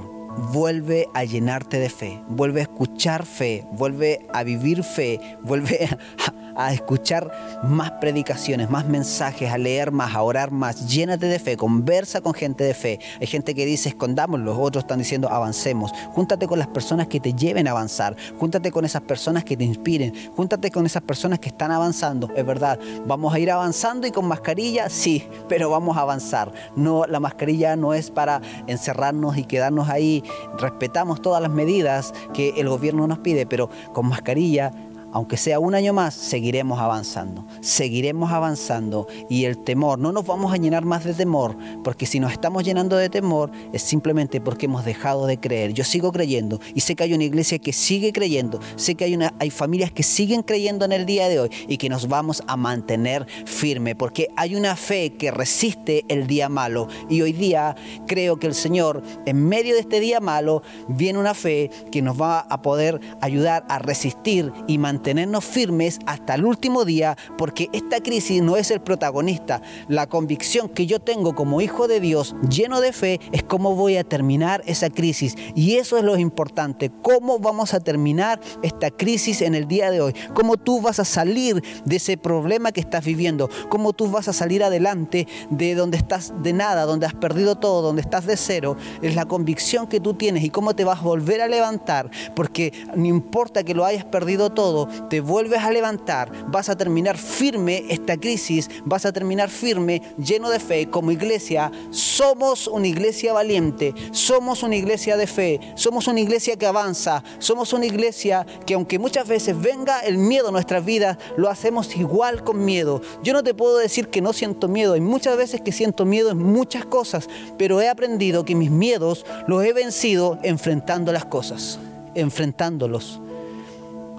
vuelve 0.53 1.09
a 1.15 1.25
llenarte 1.25 1.79
de 1.79 1.89
fe, 1.89 2.21
vuelve 2.29 2.61
a 2.61 2.65
escuchar 2.65 3.25
fe, 3.25 3.65
vuelve 3.73 4.27
a 4.35 4.43
vivir 4.43 4.85
fe, 4.85 5.19
vuelve 5.43 5.89
a, 5.89 6.46
a 6.57 6.73
escuchar 6.73 7.61
más 7.65 7.93
predicaciones, 7.93 8.71
más 8.71 8.87
mensajes, 8.87 9.51
a 9.51 9.59
leer 9.59 9.93
más, 9.93 10.15
a 10.15 10.23
orar 10.23 10.51
más. 10.51 10.89
Llénate 10.89 11.27
de 11.27 11.39
fe, 11.39 11.57
conversa 11.57 12.21
con 12.21 12.35
gente 12.35 12.65
de 12.65 12.75
fe. 12.75 13.01
Hay 13.21 13.27
gente 13.27 13.55
que 13.55 13.67
dice 13.67 13.89
escondámoslo, 13.89 14.59
otros 14.59 14.85
están 14.85 14.99
diciendo 14.99 15.29
avancemos. 15.29 15.93
Júntate 16.13 16.47
con 16.47 16.59
las 16.59 16.69
personas 16.69 17.07
que 17.09 17.21
te 17.21 17.33
lleven 17.33 17.69
a 17.69 17.73
avanzar. 17.73 18.17
Júntate 18.39 18.71
con 18.71 18.85
esas 18.85 19.03
personas 19.03 19.45
que 19.45 19.57
te 19.57 19.65
inspiren. 19.65 20.15
Júntate 20.35 20.71
con 20.71 20.87
esas 20.87 21.03
personas 21.03 21.39
que 21.39 21.49
están 21.49 21.71
avanzando. 21.71 22.31
Es 22.37 22.45
verdad, 22.45 22.79
vamos 23.07 23.35
a 23.35 23.39
ir 23.39 23.51
avanzando 23.51 24.07
y 24.07 24.11
con 24.11 24.27
mascarilla, 24.27 24.89
sí, 24.89 25.27
pero 25.49 25.71
vamos 25.71 25.97
a 25.97 26.01
avanzar. 26.01 26.53
No, 26.75 27.07
la 27.07 27.21
mascarilla 27.21 27.77
no 27.77 27.95
es 27.95 28.11
para 28.11 28.41
encerrarnos 28.67 29.37
y 29.37 29.45
quedarnos 29.45 29.89
ahí. 29.89 30.25
Respetamos 30.59 31.23
todas 31.23 31.43
las 31.43 31.51
medidas 31.51 32.13
que 32.33 32.55
el 32.57 32.69
gobierno 32.69 33.07
nos 33.07 33.19
pide, 33.19 33.47
pero 33.47 33.71
con 33.93 34.07
mascarilla 34.09 34.73
aunque 35.13 35.37
sea 35.37 35.59
un 35.59 35.75
año 35.75 35.93
más, 35.93 36.15
seguiremos 36.15 36.79
avanzando, 36.79 37.47
seguiremos 37.61 38.33
avanzando 38.33 39.07
y 39.31 39.45
el 39.45 39.59
temor, 39.59 39.99
no 39.99 40.13
nos 40.13 40.27
vamos 40.27 40.53
a 40.53 40.57
llenar 40.57 40.85
más 40.85 41.05
de 41.05 41.15
temor, 41.15 41.57
porque 41.83 42.07
si 42.07 42.21
nos 42.21 42.33
estamos 42.33 42.65
llenando 42.65 42.97
de 42.97 43.09
temor 43.09 43.51
es 43.73 43.83
simplemente 43.83 44.41
porque 44.41 44.67
hemos 44.67 44.85
dejado 44.85 45.27
de 45.27 45.39
creer. 45.39 45.73
Yo 45.73 45.85
sigo 45.85 46.13
creyendo 46.13 46.61
y 46.75 46.81
sé 46.81 46.95
que 46.95 47.05
hay 47.05 47.15
una 47.15 47.25
iglesia 47.25 47.59
que 47.59 47.73
sigue 47.73 48.13
creyendo, 48.13 48.61
sé 48.77 48.95
que 48.95 49.05
hay, 49.05 49.15
una, 49.15 49.35
hay 49.39 49.51
familias 49.51 49.91
que 49.91 50.03
siguen 50.03 50.43
creyendo 50.43 50.85
en 50.85 50.93
el 50.93 51.07
día 51.07 51.29
de 51.29 51.41
hoy 51.41 51.51
y 51.69 51.79
que 51.79 51.89
nos 51.89 52.09
vamos 52.09 52.43
a 52.47 52.57
mantener 52.57 53.27
firme, 53.47 53.95
porque 53.95 54.29
hay 54.37 54.55
una 54.55 54.77
fe 54.77 55.15
que 55.15 55.31
resiste 55.31 56.05
el 56.09 56.27
día 56.27 56.49
malo 56.49 56.89
y 57.09 57.23
hoy 57.23 57.33
día 57.33 57.77
creo 58.07 58.39
que 58.39 58.47
el 58.47 58.55
Señor, 58.55 59.03
en 59.25 59.49
medio 59.49 59.75
de 59.75 59.81
este 59.81 60.01
día 60.01 60.21
malo, 60.21 60.63
viene 60.89 61.19
una 61.19 61.35
fe 61.35 61.71
que 61.91 62.03
nos 62.03 62.21
va 62.21 62.41
a 62.41 62.63
poder 62.63 63.01
ayudar 63.21 63.65
a 63.69 63.79
resistir 63.79 64.53
y 64.67 64.79
mantener 64.79 64.96
mantenernos 64.97 65.45
firmes 65.45 65.99
hasta 66.07 66.37
el 66.37 66.47
último 66.47 66.87
día, 66.87 67.19
porque 67.37 67.69
esta 67.75 68.01
crisis 68.01 68.41
no 68.41 68.57
es 68.57 68.71
el 68.71 68.81
protagonista. 68.81 69.61
La 69.89 70.07
convicción 70.07 70.71
que 70.71 70.87
yo 70.87 71.01
tengo 71.01 71.35
como 71.35 71.61
hijo 71.61 71.87
de 71.87 72.01
Dios, 72.01 72.35
lleno 72.49 72.81
de 72.81 72.95
fe, 72.95 73.21
es 73.31 73.43
cómo 73.43 73.75
voy 73.75 73.99
a 73.99 74.05
terminar 74.05 74.63
esa 74.65 74.89
crisis. 74.89 75.35
Y 75.55 75.75
eso 75.77 75.99
es 75.99 76.05
lo 76.05 76.17
importante, 76.17 76.91
cómo 77.03 77.39
vamos 77.39 77.75
a 77.75 77.81
terminar 77.81 78.41
esta 78.63 78.91
crisis 78.91 79.43
en 79.43 79.55
el 79.55 79.69
día 79.69 79.91
de 79.91 80.01
hoy, 80.01 80.15
cómo 80.33 80.57
tú 80.57 80.81
vas 80.81 80.99
a 80.99 81.05
salir 81.05 81.63
de 81.85 81.97
ese 81.97 82.17
problema 82.17 82.73
que 82.73 82.81
estás 82.81 83.05
viviendo, 83.05 83.51
cómo 83.69 83.93
tú 83.93 84.11
vas 84.11 84.29
a 84.29 84.33
salir 84.33 84.65
adelante 84.65 85.29
de 85.51 85.75
donde 85.75 85.99
estás 85.99 86.33
de 86.43 86.55
nada, 86.55 86.87
donde 86.87 87.05
has 87.05 87.15
perdido 87.15 87.57
todo, 87.57 87.83
donde 87.83 88.01
estás 88.01 88.25
de 88.25 88.39
cero. 88.39 88.79
Es 89.03 89.15
la 89.15 89.27
convicción 89.27 89.89
que 89.89 90.01
tú 90.01 90.15
tienes 90.15 90.43
y 90.43 90.49
cómo 90.49 90.75
te 90.75 90.85
vas 90.85 91.01
a 91.01 91.03
volver 91.03 91.43
a 91.43 91.49
levantar, 91.49 92.11
porque 92.35 92.73
no 92.95 93.05
importa 93.05 93.63
que 93.63 93.75
lo 93.75 93.85
hayas 93.85 94.07
perdido 94.07 94.49
todo, 94.51 94.86
te 95.09 95.21
vuelves 95.21 95.61
a 95.61 95.71
levantar, 95.71 96.31
vas 96.49 96.69
a 96.69 96.77
terminar 96.77 97.17
firme 97.17 97.85
esta 97.89 98.17
crisis, 98.17 98.71
vas 98.85 99.07
a 99.07 99.13
terminar 99.13 99.51
firme, 99.51 100.03
lleno 100.19 100.51
de 100.51 100.61
fe. 100.61 100.89
Como 100.91 101.11
iglesia, 101.11 101.71
somos 101.91 102.67
una 102.67 102.87
iglesia 102.87 103.33
valiente, 103.33 103.95
somos 104.13 104.63
una 104.63 104.77
iglesia 104.77 105.17
de 105.17 105.27
fe, 105.27 105.61
somos 105.75 106.07
una 106.09 106.21
iglesia 106.21 106.57
que 106.57 106.67
avanza, 106.67 107.23
somos 107.39 107.73
una 107.73 107.87
iglesia 107.87 108.47
que 108.65 108.75
aunque 108.75 108.99
muchas 108.99 109.27
veces 109.27 109.61
venga 109.61 110.01
el 110.01 110.19
miedo 110.19 110.49
a 110.49 110.53
nuestras 110.53 110.85
vidas, 110.85 111.19
lo 111.37 111.49
hacemos 111.49 111.97
igual 111.97 112.45
con 112.45 112.65
miedo. 112.65 113.01
Yo 113.23 113.33
no 113.33 113.43
te 113.43 113.55
puedo 113.55 113.79
decir 113.79 114.09
que 114.09 114.21
no 114.21 114.33
siento 114.33 114.69
miedo, 114.69 114.95
hay 114.95 115.01
muchas 115.01 115.37
veces 115.37 115.61
que 115.61 115.73
siento 115.73 116.05
miedo 116.05 116.31
en 116.31 116.39
muchas 116.39 116.85
cosas, 116.85 117.29
pero 117.59 117.81
he 117.81 117.89
aprendido 117.89 118.45
que 118.45 118.55
mis 118.55 118.71
miedos 118.71 119.25
los 119.47 119.65
he 119.65 119.73
vencido 119.73 120.39
enfrentando 120.43 121.13
las 121.13 121.25
cosas, 121.25 121.79
enfrentándolos. 122.15 123.21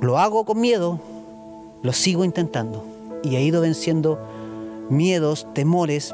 Lo 0.01 0.19
hago 0.19 0.45
con 0.45 0.61
miedo, 0.61 0.99
lo 1.81 1.93
sigo 1.93 2.23
intentando 2.23 2.85
y 3.23 3.35
he 3.35 3.41
ido 3.41 3.61
venciendo 3.61 4.19
miedos, 4.89 5.47
temores, 5.53 6.13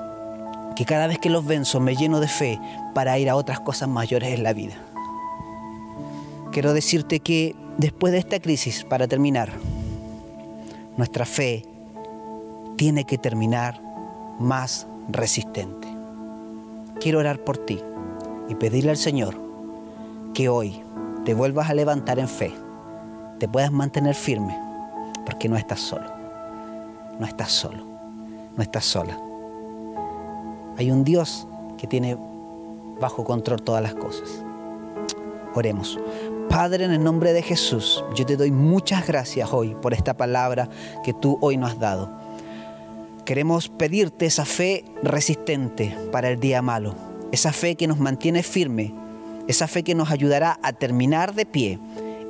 que 0.76 0.86
cada 0.86 1.08
vez 1.08 1.20
que 1.20 1.30
los 1.30 1.46
venzo 1.46 1.80
me 1.80 1.96
lleno 1.96 2.20
de 2.20 2.28
fe 2.28 2.60
para 2.94 3.18
ir 3.20 3.30
a 3.30 3.36
otras 3.36 3.60
cosas 3.60 3.90
mayores 3.90 4.34
en 4.34 4.44
la 4.44 4.54
vida. 4.54 4.76
Quiero 6.52 6.74
decirte 6.74 7.20
que 7.20 7.56
después 7.78 8.14
de 8.14 8.20
esta 8.20 8.40
crisis, 8.40 8.84
para 8.84 9.08
terminar, 9.08 9.52
nuestra 10.98 11.26
fe 11.26 11.66
tiene 12.76 13.06
que 13.06 13.18
terminar 13.18 13.82
más 14.40 14.88
resistente. 15.10 15.88
Quiero 17.00 17.20
orar 17.20 17.40
por 17.40 17.58
ti 17.58 17.80
y 18.50 18.56
pedirle 18.56 18.92
al 18.92 18.98
Señor 18.98 19.36
que 20.34 20.50
hoy 20.50 20.82
te 21.26 21.34
vuelvas 21.34 21.70
a 21.70 21.74
levantar 21.74 22.20
en 22.20 22.28
fe, 22.28 22.54
te 23.44 23.50
puedas 23.50 23.74
mantener 23.74 24.16
firme, 24.16 24.58
porque 25.26 25.50
no 25.50 25.58
estás 25.58 25.82
solo, 25.82 26.10
no 27.20 27.26
estás 27.26 27.52
solo, 27.52 27.84
no 28.56 28.64
estás 28.64 28.86
sola. 28.86 29.20
Hay 30.78 30.90
un 30.90 31.04
Dios 31.04 31.46
que 31.78 31.86
tiene 31.86 32.16
bajo 33.02 33.26
control 33.26 33.62
todas 33.62 33.84
las 33.84 33.96
cosas. 33.96 34.30
Oremos. 35.56 36.00
Padre, 36.50 36.86
en 36.86 36.92
el 36.92 37.04
nombre 37.04 37.34
de 37.34 37.42
Jesús, 37.42 38.02
yo 38.16 38.26
te 38.26 38.38
doy 38.38 38.50
muchas 38.50 39.06
gracias 39.06 39.52
hoy 39.52 39.76
por 39.76 39.94
esta 39.94 40.16
palabra 40.16 40.70
que 41.04 41.12
tú 41.12 41.38
hoy 41.42 41.58
nos 41.58 41.72
has 41.72 41.80
dado. 41.80 42.12
Queremos 43.26 43.68
pedirte 43.68 44.26
esa 44.26 44.46
fe 44.46 44.86
resistente 45.04 45.94
para 46.14 46.30
el 46.30 46.40
día 46.40 46.62
malo, 46.62 46.96
esa 47.34 47.52
fe 47.52 47.76
que 47.76 47.88
nos 47.88 48.00
mantiene 48.00 48.42
firme, 48.42 48.94
esa 49.50 49.68
fe 49.68 49.84
que 49.84 49.96
nos 49.96 50.12
ayudará 50.12 50.62
a 50.64 50.72
terminar 50.72 51.36
de 51.36 51.46
pie, 51.46 51.80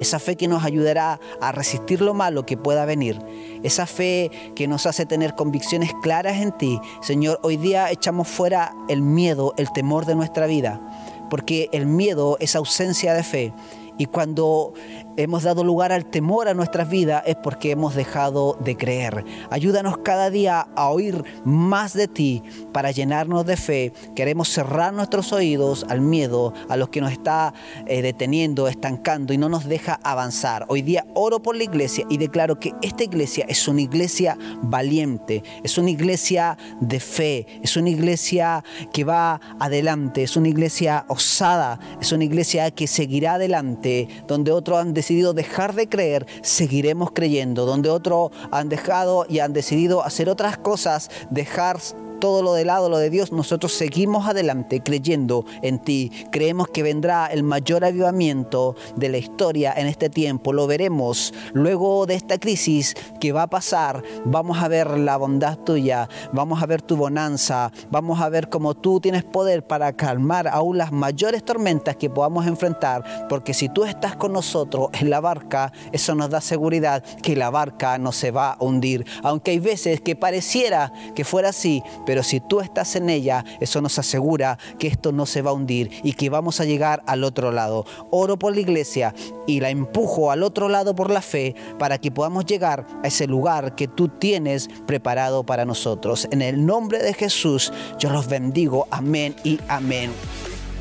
esa 0.03 0.19
fe 0.19 0.35
que 0.35 0.49
nos 0.49 0.65
ayudará 0.65 1.19
a 1.39 1.51
resistir 1.53 2.01
lo 2.01 2.13
malo 2.13 2.45
que 2.45 2.57
pueda 2.57 2.83
venir, 2.83 3.17
esa 3.63 3.85
fe 3.85 4.29
que 4.53 4.67
nos 4.67 4.85
hace 4.85 5.05
tener 5.05 5.33
convicciones 5.33 5.91
claras 6.01 6.41
en 6.41 6.51
ti. 6.51 6.77
Señor, 7.01 7.39
hoy 7.41 7.55
día 7.55 7.89
echamos 7.89 8.27
fuera 8.27 8.75
el 8.89 9.01
miedo, 9.01 9.53
el 9.57 9.71
temor 9.71 10.05
de 10.05 10.15
nuestra 10.15 10.45
vida, 10.45 10.81
porque 11.29 11.69
el 11.71 11.85
miedo 11.85 12.35
es 12.41 12.55
ausencia 12.57 13.13
de 13.13 13.23
fe. 13.23 13.53
Y 13.97 14.07
cuando 14.07 14.73
hemos 15.17 15.43
dado 15.43 15.63
lugar 15.63 15.91
al 15.91 16.05
temor 16.05 16.47
a 16.47 16.53
nuestras 16.53 16.89
vidas 16.89 17.23
es 17.25 17.35
porque 17.35 17.71
hemos 17.71 17.95
dejado 17.95 18.57
de 18.63 18.75
creer. 18.75 19.23
Ayúdanos 19.49 19.97
cada 19.97 20.29
día 20.29 20.67
a 20.75 20.89
oír 20.89 21.23
más 21.45 21.93
de 21.93 22.07
ti 22.07 22.43
para 22.71 22.91
llenarnos 22.91 23.45
de 23.45 23.57
fe. 23.57 23.93
Queremos 24.15 24.49
cerrar 24.49 24.93
nuestros 24.93 25.33
oídos 25.33 25.85
al 25.89 26.01
miedo, 26.01 26.53
a 26.69 26.77
los 26.77 26.89
que 26.89 27.01
nos 27.01 27.11
está 27.11 27.53
eh, 27.87 28.01
deteniendo, 28.01 28.67
estancando 28.67 29.33
y 29.33 29.37
no 29.37 29.49
nos 29.49 29.65
deja 29.65 29.99
avanzar. 30.03 30.65
Hoy 30.69 30.81
día 30.81 31.05
oro 31.13 31.41
por 31.41 31.55
la 31.55 31.63
iglesia 31.63 32.05
y 32.09 32.17
declaro 32.17 32.59
que 32.59 32.73
esta 32.81 33.03
iglesia 33.03 33.45
es 33.47 33.67
una 33.67 33.81
iglesia 33.81 34.37
valiente, 34.61 35.43
es 35.63 35.77
una 35.77 35.89
iglesia 35.89 36.57
de 36.79 36.99
fe, 36.99 37.47
es 37.61 37.77
una 37.77 37.89
iglesia 37.89 38.63
que 38.91 39.03
va 39.03 39.39
adelante, 39.59 40.23
es 40.23 40.35
una 40.35 40.47
iglesia 40.47 41.05
osada, 41.07 41.79
es 42.01 42.11
una 42.11 42.23
iglesia 42.23 42.71
que 42.71 42.87
seguirá 42.87 43.35
adelante, 43.35 44.07
donde 44.27 44.51
otros 44.51 44.79
han 44.79 44.93
decidido 44.93 45.02
dejar 45.33 45.75
de 45.75 45.89
creer, 45.89 46.25
seguiremos 46.41 47.11
creyendo. 47.11 47.65
Donde 47.65 47.89
otros 47.89 48.31
han 48.51 48.69
dejado 48.69 49.25
y 49.27 49.39
han 49.39 49.53
decidido 49.53 50.03
hacer 50.03 50.29
otras 50.29 50.57
cosas, 50.57 51.09
dejar 51.29 51.79
todo 52.23 52.41
lo 52.41 52.53
de 52.53 52.63
lado, 52.63 52.87
lo 52.87 52.99
de 52.99 53.09
Dios, 53.09 53.33
nosotros 53.33 53.73
seguimos 53.73 54.29
adelante 54.29 54.81
creyendo 54.81 55.43
en 55.61 55.77
ti. 55.77 56.09
Creemos 56.31 56.69
que 56.69 56.81
vendrá 56.81 57.27
el 57.27 57.43
mayor 57.43 57.83
avivamiento 57.83 58.77
de 58.95 59.09
la 59.09 59.17
historia 59.17 59.73
en 59.75 59.87
este 59.87 60.09
tiempo. 60.09 60.53
Lo 60.53 60.65
veremos 60.65 61.33
luego 61.51 62.05
de 62.05 62.15
esta 62.15 62.37
crisis 62.37 62.95
que 63.19 63.33
va 63.33 63.41
a 63.41 63.47
pasar. 63.47 64.03
Vamos 64.23 64.59
a 64.59 64.69
ver 64.69 64.97
la 64.97 65.17
bondad 65.17 65.57
tuya, 65.57 66.07
vamos 66.31 66.63
a 66.63 66.65
ver 66.65 66.81
tu 66.81 66.95
bonanza, 66.95 67.73
vamos 67.91 68.21
a 68.21 68.29
ver 68.29 68.47
cómo 68.47 68.73
tú 68.73 69.01
tienes 69.01 69.25
poder 69.25 69.67
para 69.67 69.91
calmar 69.91 70.47
aún 70.47 70.77
las 70.77 70.93
mayores 70.93 71.43
tormentas 71.43 71.97
que 71.97 72.09
podamos 72.09 72.47
enfrentar. 72.47 73.27
Porque 73.27 73.53
si 73.53 73.67
tú 73.67 73.83
estás 73.83 74.15
con 74.15 74.31
nosotros 74.31 74.87
en 74.97 75.09
la 75.09 75.19
barca, 75.19 75.73
eso 75.91 76.15
nos 76.15 76.29
da 76.29 76.39
seguridad 76.39 77.03
que 77.21 77.35
la 77.35 77.49
barca 77.49 77.97
no 77.97 78.13
se 78.13 78.31
va 78.31 78.53
a 78.53 78.63
hundir. 78.63 79.05
Aunque 79.23 79.51
hay 79.51 79.59
veces 79.59 79.99
que 79.99 80.15
pareciera 80.15 80.93
que 81.15 81.25
fuera 81.25 81.49
así, 81.49 81.83
pero 82.13 82.21
si 82.21 82.39
tú 82.39 82.61
estás 82.61 82.95
en 82.95 83.09
ella, 83.09 83.43
eso 83.59 83.81
nos 83.81 83.97
asegura 83.97 84.59
que 84.77 84.85
esto 84.85 85.11
no 85.11 85.25
se 85.25 85.41
va 85.41 85.49
a 85.49 85.55
hundir 85.55 85.89
y 86.03 86.13
que 86.13 86.29
vamos 86.29 86.59
a 86.59 86.63
llegar 86.63 87.01
al 87.07 87.23
otro 87.23 87.51
lado. 87.51 87.87
Oro 88.11 88.37
por 88.37 88.53
la 88.53 88.61
iglesia 88.61 89.15
y 89.47 89.61
la 89.61 89.71
empujo 89.71 90.29
al 90.29 90.43
otro 90.43 90.69
lado 90.69 90.93
por 90.93 91.09
la 91.09 91.23
fe 91.23 91.55
para 91.79 91.97
que 91.97 92.11
podamos 92.11 92.45
llegar 92.45 92.85
a 93.03 93.07
ese 93.07 93.25
lugar 93.25 93.73
que 93.73 93.87
tú 93.87 94.09
tienes 94.09 94.69
preparado 94.85 95.43
para 95.43 95.65
nosotros. 95.65 96.27
En 96.29 96.43
el 96.43 96.67
nombre 96.67 96.99
de 96.99 97.15
Jesús, 97.15 97.73
yo 97.97 98.11
los 98.11 98.27
bendigo. 98.27 98.87
Amén 98.91 99.35
y 99.43 99.59
amén. 99.67 100.11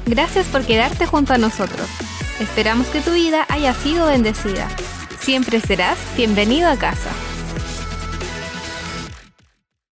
Gracias 0.05 0.45
por 0.49 0.67
quedarte 0.67 1.07
junto 1.07 1.33
a 1.33 1.39
nosotros. 1.39 1.89
Esperamos 2.41 2.89
que 2.89 3.01
tu 3.01 3.13
vida 3.13 3.47
haya 3.49 3.73
sido 3.73 4.05
bendecida. 4.05 4.69
Siempre 5.19 5.63
serás 5.63 5.97
bienvenido 6.15 6.69
a 6.69 6.77
casa. 6.77 7.09